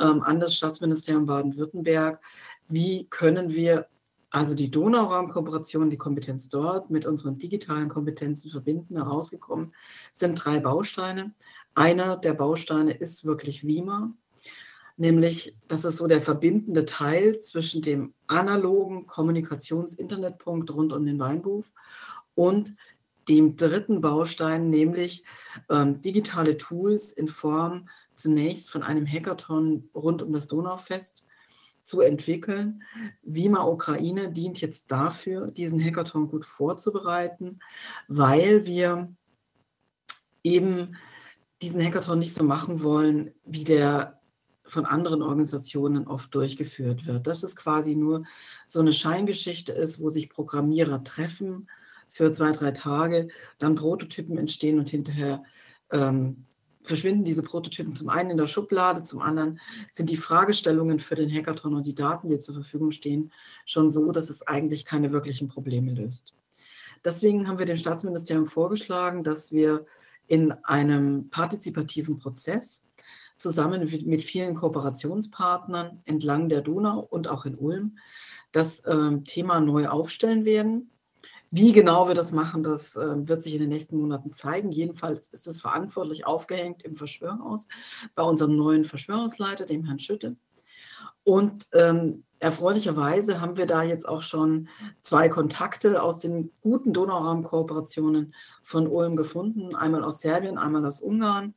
ähm, 0.00 0.22
an 0.22 0.40
das 0.40 0.56
Staatsministerium 0.56 1.26
Baden-Württemberg. 1.26 2.20
Wie 2.68 3.06
können 3.10 3.50
wir 3.50 3.86
also 4.30 4.54
die 4.54 4.70
Donauraumkooperation, 4.70 5.90
die 5.90 5.98
Kompetenz 5.98 6.48
dort 6.48 6.88
mit 6.88 7.04
unseren 7.04 7.36
digitalen 7.36 7.88
Kompetenzen 7.90 8.50
verbinden? 8.50 8.96
Herausgekommen 8.96 9.74
sind 10.12 10.42
drei 10.42 10.58
Bausteine. 10.60 11.34
Einer 11.74 12.16
der 12.16 12.32
Bausteine 12.32 12.92
ist 12.92 13.24
wirklich 13.24 13.66
WIMA, 13.66 14.14
nämlich 14.96 15.56
das 15.68 15.84
ist 15.84 15.98
so 15.98 16.06
der 16.06 16.22
verbindende 16.22 16.86
Teil 16.86 17.38
zwischen 17.38 17.82
dem 17.82 18.14
analogen 18.28 19.06
Kommunikations-Internetpunkt 19.06 20.70
rund 20.70 20.92
um 20.92 21.04
den 21.04 21.18
Weinberuf 21.18 21.72
und 22.34 22.74
dem 23.30 23.56
dritten 23.56 24.00
Baustein, 24.00 24.68
nämlich 24.70 25.24
ähm, 25.70 26.02
digitale 26.02 26.56
Tools 26.56 27.12
in 27.12 27.28
Form 27.28 27.88
zunächst 28.16 28.70
von 28.70 28.82
einem 28.82 29.06
Hackathon 29.06 29.88
rund 29.94 30.22
um 30.22 30.32
das 30.32 30.48
Donaufest 30.48 31.26
zu 31.82 32.00
entwickeln. 32.00 32.82
Vima 33.22 33.64
Ukraine 33.64 34.30
dient 34.30 34.60
jetzt 34.60 34.90
dafür, 34.90 35.50
diesen 35.52 35.82
Hackathon 35.82 36.28
gut 36.28 36.44
vorzubereiten, 36.44 37.60
weil 38.08 38.66
wir 38.66 39.14
eben 40.42 40.96
diesen 41.62 41.82
Hackathon 41.82 42.18
nicht 42.18 42.34
so 42.34 42.42
machen 42.42 42.82
wollen, 42.82 43.32
wie 43.44 43.64
der 43.64 44.20
von 44.64 44.86
anderen 44.86 45.22
Organisationen 45.22 46.06
oft 46.06 46.34
durchgeführt 46.34 47.06
wird. 47.06 47.26
Dass 47.26 47.42
es 47.44 47.54
quasi 47.54 47.94
nur 47.94 48.24
so 48.66 48.80
eine 48.80 48.92
Scheingeschichte 48.92 49.72
ist, 49.72 50.00
wo 50.00 50.10
sich 50.10 50.30
Programmierer 50.30 51.04
treffen 51.04 51.68
für 52.10 52.30
zwei, 52.32 52.52
drei 52.52 52.72
Tage, 52.72 53.28
dann 53.58 53.76
Prototypen 53.76 54.36
entstehen 54.36 54.78
und 54.78 54.90
hinterher 54.90 55.42
ähm, 55.90 56.44
verschwinden 56.82 57.24
diese 57.24 57.42
Prototypen 57.42 57.94
zum 57.94 58.08
einen 58.08 58.30
in 58.30 58.36
der 58.36 58.46
Schublade, 58.46 59.02
zum 59.02 59.20
anderen 59.20 59.60
sind 59.90 60.10
die 60.10 60.16
Fragestellungen 60.16 60.98
für 60.98 61.14
den 61.14 61.32
Hackathon 61.32 61.74
und 61.74 61.86
die 61.86 61.94
Daten, 61.94 62.28
die 62.28 62.38
zur 62.38 62.54
Verfügung 62.54 62.90
stehen, 62.90 63.32
schon 63.64 63.90
so, 63.90 64.10
dass 64.12 64.28
es 64.28 64.46
eigentlich 64.46 64.84
keine 64.84 65.12
wirklichen 65.12 65.48
Probleme 65.48 65.92
löst. 65.92 66.34
Deswegen 67.04 67.48
haben 67.48 67.58
wir 67.58 67.66
dem 67.66 67.76
Staatsministerium 67.76 68.46
vorgeschlagen, 68.46 69.24
dass 69.24 69.52
wir 69.52 69.86
in 70.26 70.52
einem 70.64 71.30
partizipativen 71.30 72.18
Prozess 72.18 72.84
zusammen 73.36 73.88
mit 74.04 74.22
vielen 74.22 74.54
Kooperationspartnern 74.54 76.02
entlang 76.04 76.48
der 76.48 76.60
Donau 76.60 77.00
und 77.00 77.28
auch 77.28 77.46
in 77.46 77.56
Ulm 77.56 77.98
das 78.52 78.80
äh, 78.80 79.18
Thema 79.24 79.60
neu 79.60 79.88
aufstellen 79.88 80.44
werden. 80.44 80.90
Wie 81.52 81.72
genau 81.72 82.06
wir 82.06 82.14
das 82.14 82.32
machen, 82.32 82.62
das 82.62 82.94
äh, 82.94 83.28
wird 83.28 83.42
sich 83.42 83.54
in 83.54 83.60
den 83.60 83.70
nächsten 83.70 83.96
Monaten 83.98 84.32
zeigen. 84.32 84.70
Jedenfalls 84.70 85.26
ist 85.28 85.48
es 85.48 85.60
verantwortlich 85.60 86.24
aufgehängt 86.24 86.82
im 86.84 86.94
Verschwörungshaus 86.94 87.66
bei 88.14 88.22
unserem 88.22 88.56
neuen 88.56 88.84
Verschwörungsleiter, 88.84 89.66
dem 89.66 89.84
Herrn 89.84 89.98
Schütte. 89.98 90.36
Und 91.24 91.66
ähm, 91.72 92.22
erfreulicherweise 92.38 93.40
haben 93.40 93.56
wir 93.56 93.66
da 93.66 93.82
jetzt 93.82 94.08
auch 94.08 94.22
schon 94.22 94.68
zwei 95.02 95.28
Kontakte 95.28 96.02
aus 96.02 96.20
den 96.20 96.52
guten 96.60 96.92
Donauraum-Kooperationen 96.92 98.34
von 98.62 98.86
Ulm 98.86 99.16
gefunden, 99.16 99.74
einmal 99.74 100.04
aus 100.04 100.20
Serbien, 100.20 100.56
einmal 100.56 100.86
aus 100.86 101.00
Ungarn, 101.00 101.54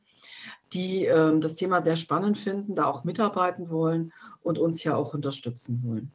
die 0.73 1.05
äh, 1.05 1.39
das 1.39 1.53
Thema 1.53 1.83
sehr 1.83 1.95
spannend 1.97 2.37
finden, 2.37 2.75
da 2.75 2.85
auch 2.85 3.03
mitarbeiten 3.03 3.69
wollen 3.69 4.11
und 4.41 4.57
uns 4.57 4.83
ja 4.83 4.95
auch 4.95 5.13
unterstützen 5.13 5.83
wollen. 5.83 6.11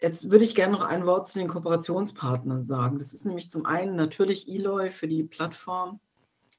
Jetzt 0.00 0.30
würde 0.30 0.44
ich 0.44 0.54
gerne 0.54 0.72
noch 0.72 0.84
ein 0.84 1.06
Wort 1.06 1.26
zu 1.26 1.38
den 1.38 1.48
Kooperationspartnern 1.48 2.64
sagen. 2.64 2.98
Das 2.98 3.14
ist 3.14 3.24
nämlich 3.24 3.50
zum 3.50 3.64
einen 3.64 3.96
natürlich 3.96 4.46
Eloy 4.46 4.90
für 4.90 5.08
die 5.08 5.24
Plattform, 5.24 6.00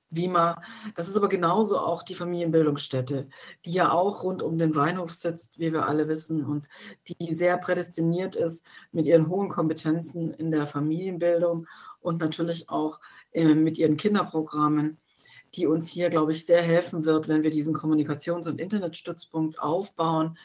Wima. 0.09 0.61
Das 0.95 1.07
ist 1.07 1.17
aber 1.17 1.29
genauso 1.29 1.79
auch 1.79 2.01
die 2.01 2.15
Familienbildungsstätte, 2.15 3.27
die 3.65 3.71
ja 3.71 3.91
auch 3.91 4.23
rund 4.23 4.41
um 4.41 4.57
den 4.57 4.73
Weinhof 4.75 5.13
sitzt, 5.13 5.59
wie 5.59 5.73
wir 5.73 5.87
alle 5.87 6.07
wissen, 6.07 6.45
und 6.45 6.67
die 7.07 7.33
sehr 7.33 7.57
prädestiniert 7.57 8.35
ist 8.35 8.65
mit 8.91 9.05
ihren 9.05 9.27
hohen 9.27 9.49
Kompetenzen 9.49 10.33
in 10.33 10.49
der 10.49 10.65
Familienbildung 10.65 11.67
und 12.01 12.21
natürlich 12.21 12.69
auch 12.69 12.99
äh, 13.33 13.53
mit 13.53 13.77
ihren 13.77 13.97
Kinderprogrammen, 13.97 14.97
die 15.55 15.67
uns 15.67 15.87
hier, 15.87 16.09
glaube 16.09 16.31
ich, 16.31 16.45
sehr 16.45 16.61
helfen 16.61 17.05
wird, 17.05 17.27
wenn 17.27 17.43
wir 17.43 17.51
diesen 17.51 17.75
Kommunikations- 17.75 18.47
und 18.47 18.59
Internetstützpunkt 18.59 19.61
aufbauen 19.61 20.37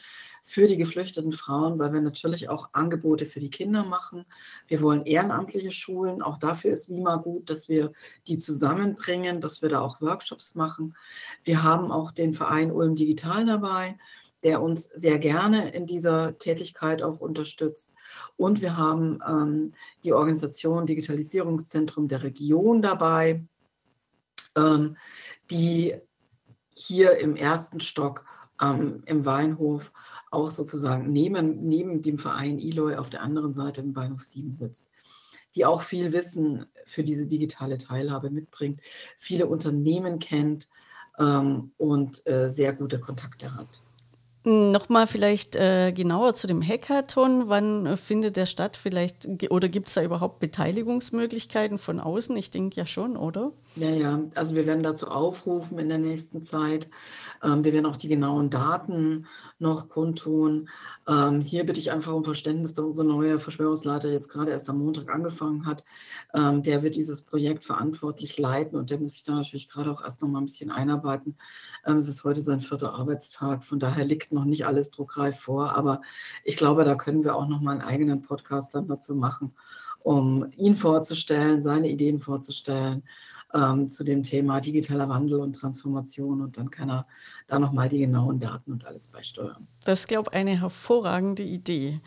für 0.45 0.67
die 0.67 0.75
geflüchteten 0.75 1.31
Frauen, 1.31 1.79
weil 1.79 1.93
wir 1.93 2.01
natürlich 2.01 2.49
auch 2.49 2.69
Angebote 2.73 3.25
für 3.25 3.39
die 3.39 3.49
Kinder 3.49 3.85
machen. 3.85 4.25
Wir 4.67 4.81
wollen 4.81 5.05
ehrenamtliche 5.05 5.71
Schulen. 5.71 6.21
Auch 6.21 6.37
dafür 6.37 6.73
ist 6.73 6.89
WIMA 6.89 7.15
gut, 7.15 7.49
dass 7.49 7.69
wir 7.69 7.93
die 8.27 8.37
zusammenbringen, 8.37 9.39
dass 9.39 9.61
wir 9.61 9.69
da 9.69 9.79
auch 9.79 10.01
Workshops 10.01 10.55
machen. 10.55 10.95
Wir 11.45 11.63
haben 11.63 11.91
auch 11.91 12.11
den 12.11 12.33
Verein 12.33 12.71
Ulm 12.71 12.95
Digital 12.95 13.45
dabei, 13.45 13.97
der 14.43 14.61
uns 14.61 14.83
sehr 14.83 15.17
gerne 15.17 15.69
in 15.69 15.85
dieser 15.85 16.37
Tätigkeit 16.37 17.01
auch 17.01 17.21
unterstützt. 17.21 17.93
Und 18.35 18.61
wir 18.61 18.75
haben 18.75 19.19
ähm, 19.25 19.73
die 20.03 20.11
Organisation 20.11 20.85
Digitalisierungszentrum 20.85 22.09
der 22.09 22.23
Region 22.23 22.81
dabei, 22.81 23.45
ähm, 24.57 24.97
die 25.49 25.95
hier 26.75 27.17
im 27.19 27.37
ersten 27.37 27.79
Stock 27.79 28.25
ähm, 28.61 29.03
im 29.05 29.25
Weinhof 29.25 29.91
auch 30.33 30.49
sozusagen 30.49 31.11
neben, 31.11 31.67
neben 31.67 32.01
dem 32.01 32.17
Verein 32.17 32.59
Eloy 32.59 32.95
auf 32.95 33.09
der 33.09 33.21
anderen 33.21 33.53
Seite 33.53 33.81
im 33.81 33.93
Bahnhof 33.93 34.23
7 34.23 34.51
sitzt, 34.53 34.87
die 35.55 35.65
auch 35.65 35.81
viel 35.81 36.13
Wissen 36.13 36.65
für 36.85 37.03
diese 37.03 37.27
digitale 37.27 37.77
Teilhabe 37.77 38.29
mitbringt, 38.29 38.81
viele 39.17 39.47
Unternehmen 39.47 40.19
kennt 40.19 40.67
ähm, 41.19 41.71
und 41.77 42.25
äh, 42.27 42.49
sehr 42.49 42.73
gute 42.73 42.99
Kontakte 42.99 43.55
hat. 43.55 43.81
Nochmal 44.45 45.07
vielleicht 45.07 45.55
äh, 45.55 45.93
genauer 45.93 46.33
zu 46.33 46.47
dem 46.47 46.61
Hackathon. 46.61 47.47
Wann 47.47 47.85
äh, 47.85 47.95
findet 47.95 48.35
der 48.35 48.45
statt? 48.45 48.75
Vielleicht 48.75 49.25
oder 49.49 49.69
gibt 49.69 49.87
es 49.87 49.93
da 49.93 50.03
überhaupt 50.03 50.39
Beteiligungsmöglichkeiten 50.39 51.77
von 51.77 52.01
außen? 52.01 52.35
Ich 52.35 52.51
denke 52.51 52.75
ja 52.75 52.85
schon, 52.85 53.15
oder? 53.15 53.53
Ja, 53.75 53.89
ja. 53.89 54.21
Also 54.35 54.55
wir 54.55 54.67
werden 54.67 54.83
dazu 54.83 55.07
aufrufen 55.07 55.79
in 55.79 55.89
der 55.89 55.97
nächsten 55.97 56.43
Zeit. 56.43 56.87
Ähm, 57.43 57.63
wir 57.63 57.73
werden 57.73 57.87
auch 57.87 57.95
die 57.95 58.07
genauen 58.07 58.51
Daten 58.51 59.25
noch 59.57 59.89
kundtun. 59.89 60.69
Ähm, 61.07 61.41
hier 61.41 61.65
bitte 61.65 61.79
ich 61.79 61.91
einfach 61.91 62.13
um 62.13 62.23
Verständnis, 62.23 62.73
dass 62.75 62.85
unser 62.85 63.03
neuer 63.03 63.39
Verschwörungsleiter 63.39 64.11
jetzt 64.11 64.29
gerade 64.29 64.51
erst 64.51 64.69
am 64.69 64.77
Montag 64.77 65.09
angefangen 65.11 65.65
hat. 65.65 65.83
Ähm, 66.35 66.61
der 66.61 66.83
wird 66.83 66.95
dieses 66.95 67.23
Projekt 67.23 67.63
verantwortlich 67.63 68.37
leiten 68.37 68.77
und 68.77 68.91
der 68.91 68.99
muss 68.99 69.13
sich 69.13 69.23
da 69.23 69.33
natürlich 69.33 69.67
gerade 69.67 69.91
auch 69.91 70.03
erst 70.03 70.21
noch 70.21 70.29
mal 70.29 70.39
ein 70.39 70.45
bisschen 70.45 70.69
einarbeiten. 70.69 71.35
Ähm, 71.83 71.97
es 71.97 72.07
ist 72.07 72.23
heute 72.23 72.41
sein 72.41 72.61
vierter 72.61 72.93
Arbeitstag, 72.93 73.63
von 73.63 73.79
daher 73.79 74.05
liegt 74.05 74.31
noch 74.31 74.45
nicht 74.45 74.67
alles 74.67 74.91
druckreif 74.91 75.39
vor, 75.39 75.75
aber 75.75 76.01
ich 76.43 76.57
glaube, 76.57 76.85
da 76.85 76.93
können 76.93 77.23
wir 77.23 77.35
auch 77.35 77.47
noch 77.47 77.59
mal 77.59 77.71
einen 77.71 77.81
eigenen 77.81 78.21
Podcast 78.21 78.75
dann 78.75 78.87
dazu 78.87 79.15
machen, 79.15 79.55
um 80.03 80.51
ihn 80.57 80.75
vorzustellen, 80.75 81.61
seine 81.63 81.89
Ideen 81.89 82.19
vorzustellen 82.19 83.03
ähm, 83.53 83.89
zu 83.89 84.03
dem 84.03 84.23
Thema 84.23 84.59
digitaler 84.59 85.07
Wandel 85.09 85.39
und 85.39 85.53
Transformation 85.53 86.41
und 86.41 86.57
dann 86.57 86.69
kann 86.71 86.89
er 86.89 87.05
da 87.47 87.59
nochmal 87.59 87.89
die 87.89 87.99
genauen 87.99 88.39
Daten 88.39 88.71
und 88.71 88.85
alles 88.85 89.07
beisteuern. 89.07 89.67
Das 89.85 90.01
ist, 90.01 90.07
glaube 90.07 90.29
ich, 90.31 90.37
eine 90.37 90.59
hervorragende 90.59 91.43
Idee. 91.43 91.99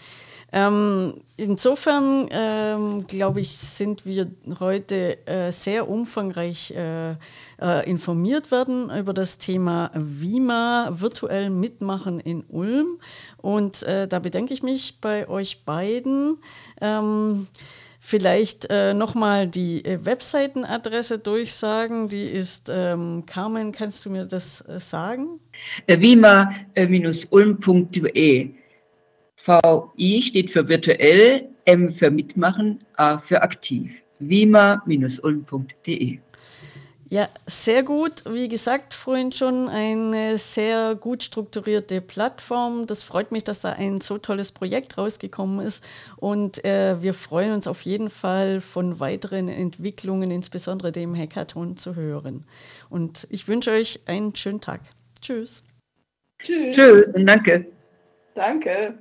Ähm, 0.53 1.23
insofern, 1.37 2.29
ähm, 2.31 3.07
glaube 3.07 3.41
ich, 3.41 3.51
sind 3.51 4.07
wir 4.07 4.31
heute 4.61 5.27
äh, 5.27 5.53
sehr 5.53 5.89
umfangreich 5.89 6.73
äh, 6.73 7.13
äh, 7.61 7.89
informiert 7.89 8.51
worden 8.51 8.91
über 8.91 9.13
das 9.13 9.39
Thema 9.39 9.91
WIMA, 9.95 10.89
virtuell 10.91 11.51
mitmachen 11.51 12.21
in 12.21 12.45
Ulm. 12.49 12.99
Und 13.39 13.83
äh, 13.83 14.09
da 14.09 14.19
bedanke 14.19 14.55
ich 14.55 14.63
mich 14.63 15.01
bei 15.01 15.29
euch 15.29 15.65
beiden. 15.65 16.39
Ähm, 16.81 17.47
Vielleicht 18.09 18.71
äh, 18.71 18.95
nochmal 18.95 19.49
die 19.49 19.85
äh, 19.85 20.05
Webseitenadresse 20.05 21.19
durchsagen. 21.19 22.09
Die 22.09 22.23
ist, 22.23 22.71
ähm, 22.73 23.25
Carmen, 23.27 23.73
kannst 23.73 24.05
du 24.05 24.11
mir 24.11 24.27
das 24.27 24.61
äh, 24.69 24.79
sagen? 24.79 25.41
Vima-ulm.de. 25.89 28.51
VI 29.45 30.23
steht 30.23 30.53
für 30.53 30.69
virtuell, 30.69 31.49
M 31.65 31.91
für 31.91 32.13
mitmachen, 32.13 32.79
A 32.95 33.19
für 33.19 33.43
aktiv. 33.43 34.05
Vima-ulm.de. 34.21 36.21
Ja, 37.09 37.29
sehr 37.47 37.85
gut. 37.85 38.25
Wie 38.29 38.49
gesagt, 38.49 38.93
vorhin 38.93 39.31
schon 39.31 39.69
eine 39.69 40.39
sehr 40.39 40.97
gut 40.97 41.23
strukturierte 41.23 42.01
Plattform. 42.01 42.87
Das 42.87 43.05
freut 43.05 43.31
mich, 43.31 43.45
dass 43.45 43.61
da 43.61 43.73
ein 43.73 44.01
so 44.01 44.19
tolles 44.19 44.51
Projekt 44.51 44.99
rausgekommen 44.99 45.65
ist. 45.65 45.85
Und 46.17 46.65
äh, 46.65 47.01
wir 47.01 47.15
freuen 47.15 47.53
uns 47.53 47.69
auf 47.69 47.83
jeden 47.83 48.11
Fall 48.11 48.61
von 48.61 48.99
weiteren 48.99 49.47
Entwicklungen, 49.47 50.33
insbesondere 50.33 50.91
dem 50.91 51.17
Hackathon, 51.17 51.77
zu 51.77 51.95
hören. 51.95 52.45
Und 52.91 53.29
ich 53.31 53.47
wünsche 53.47 53.71
euch 53.71 54.01
einen 54.07 54.35
schönen 54.35 54.61
Tag. 54.61 54.81
Tschüss. 55.21 55.63
Tschüss. 56.43 56.75
Tschüss 56.75 57.15
und 57.15 57.25
danke. 57.25 57.67
Danke. 58.35 58.99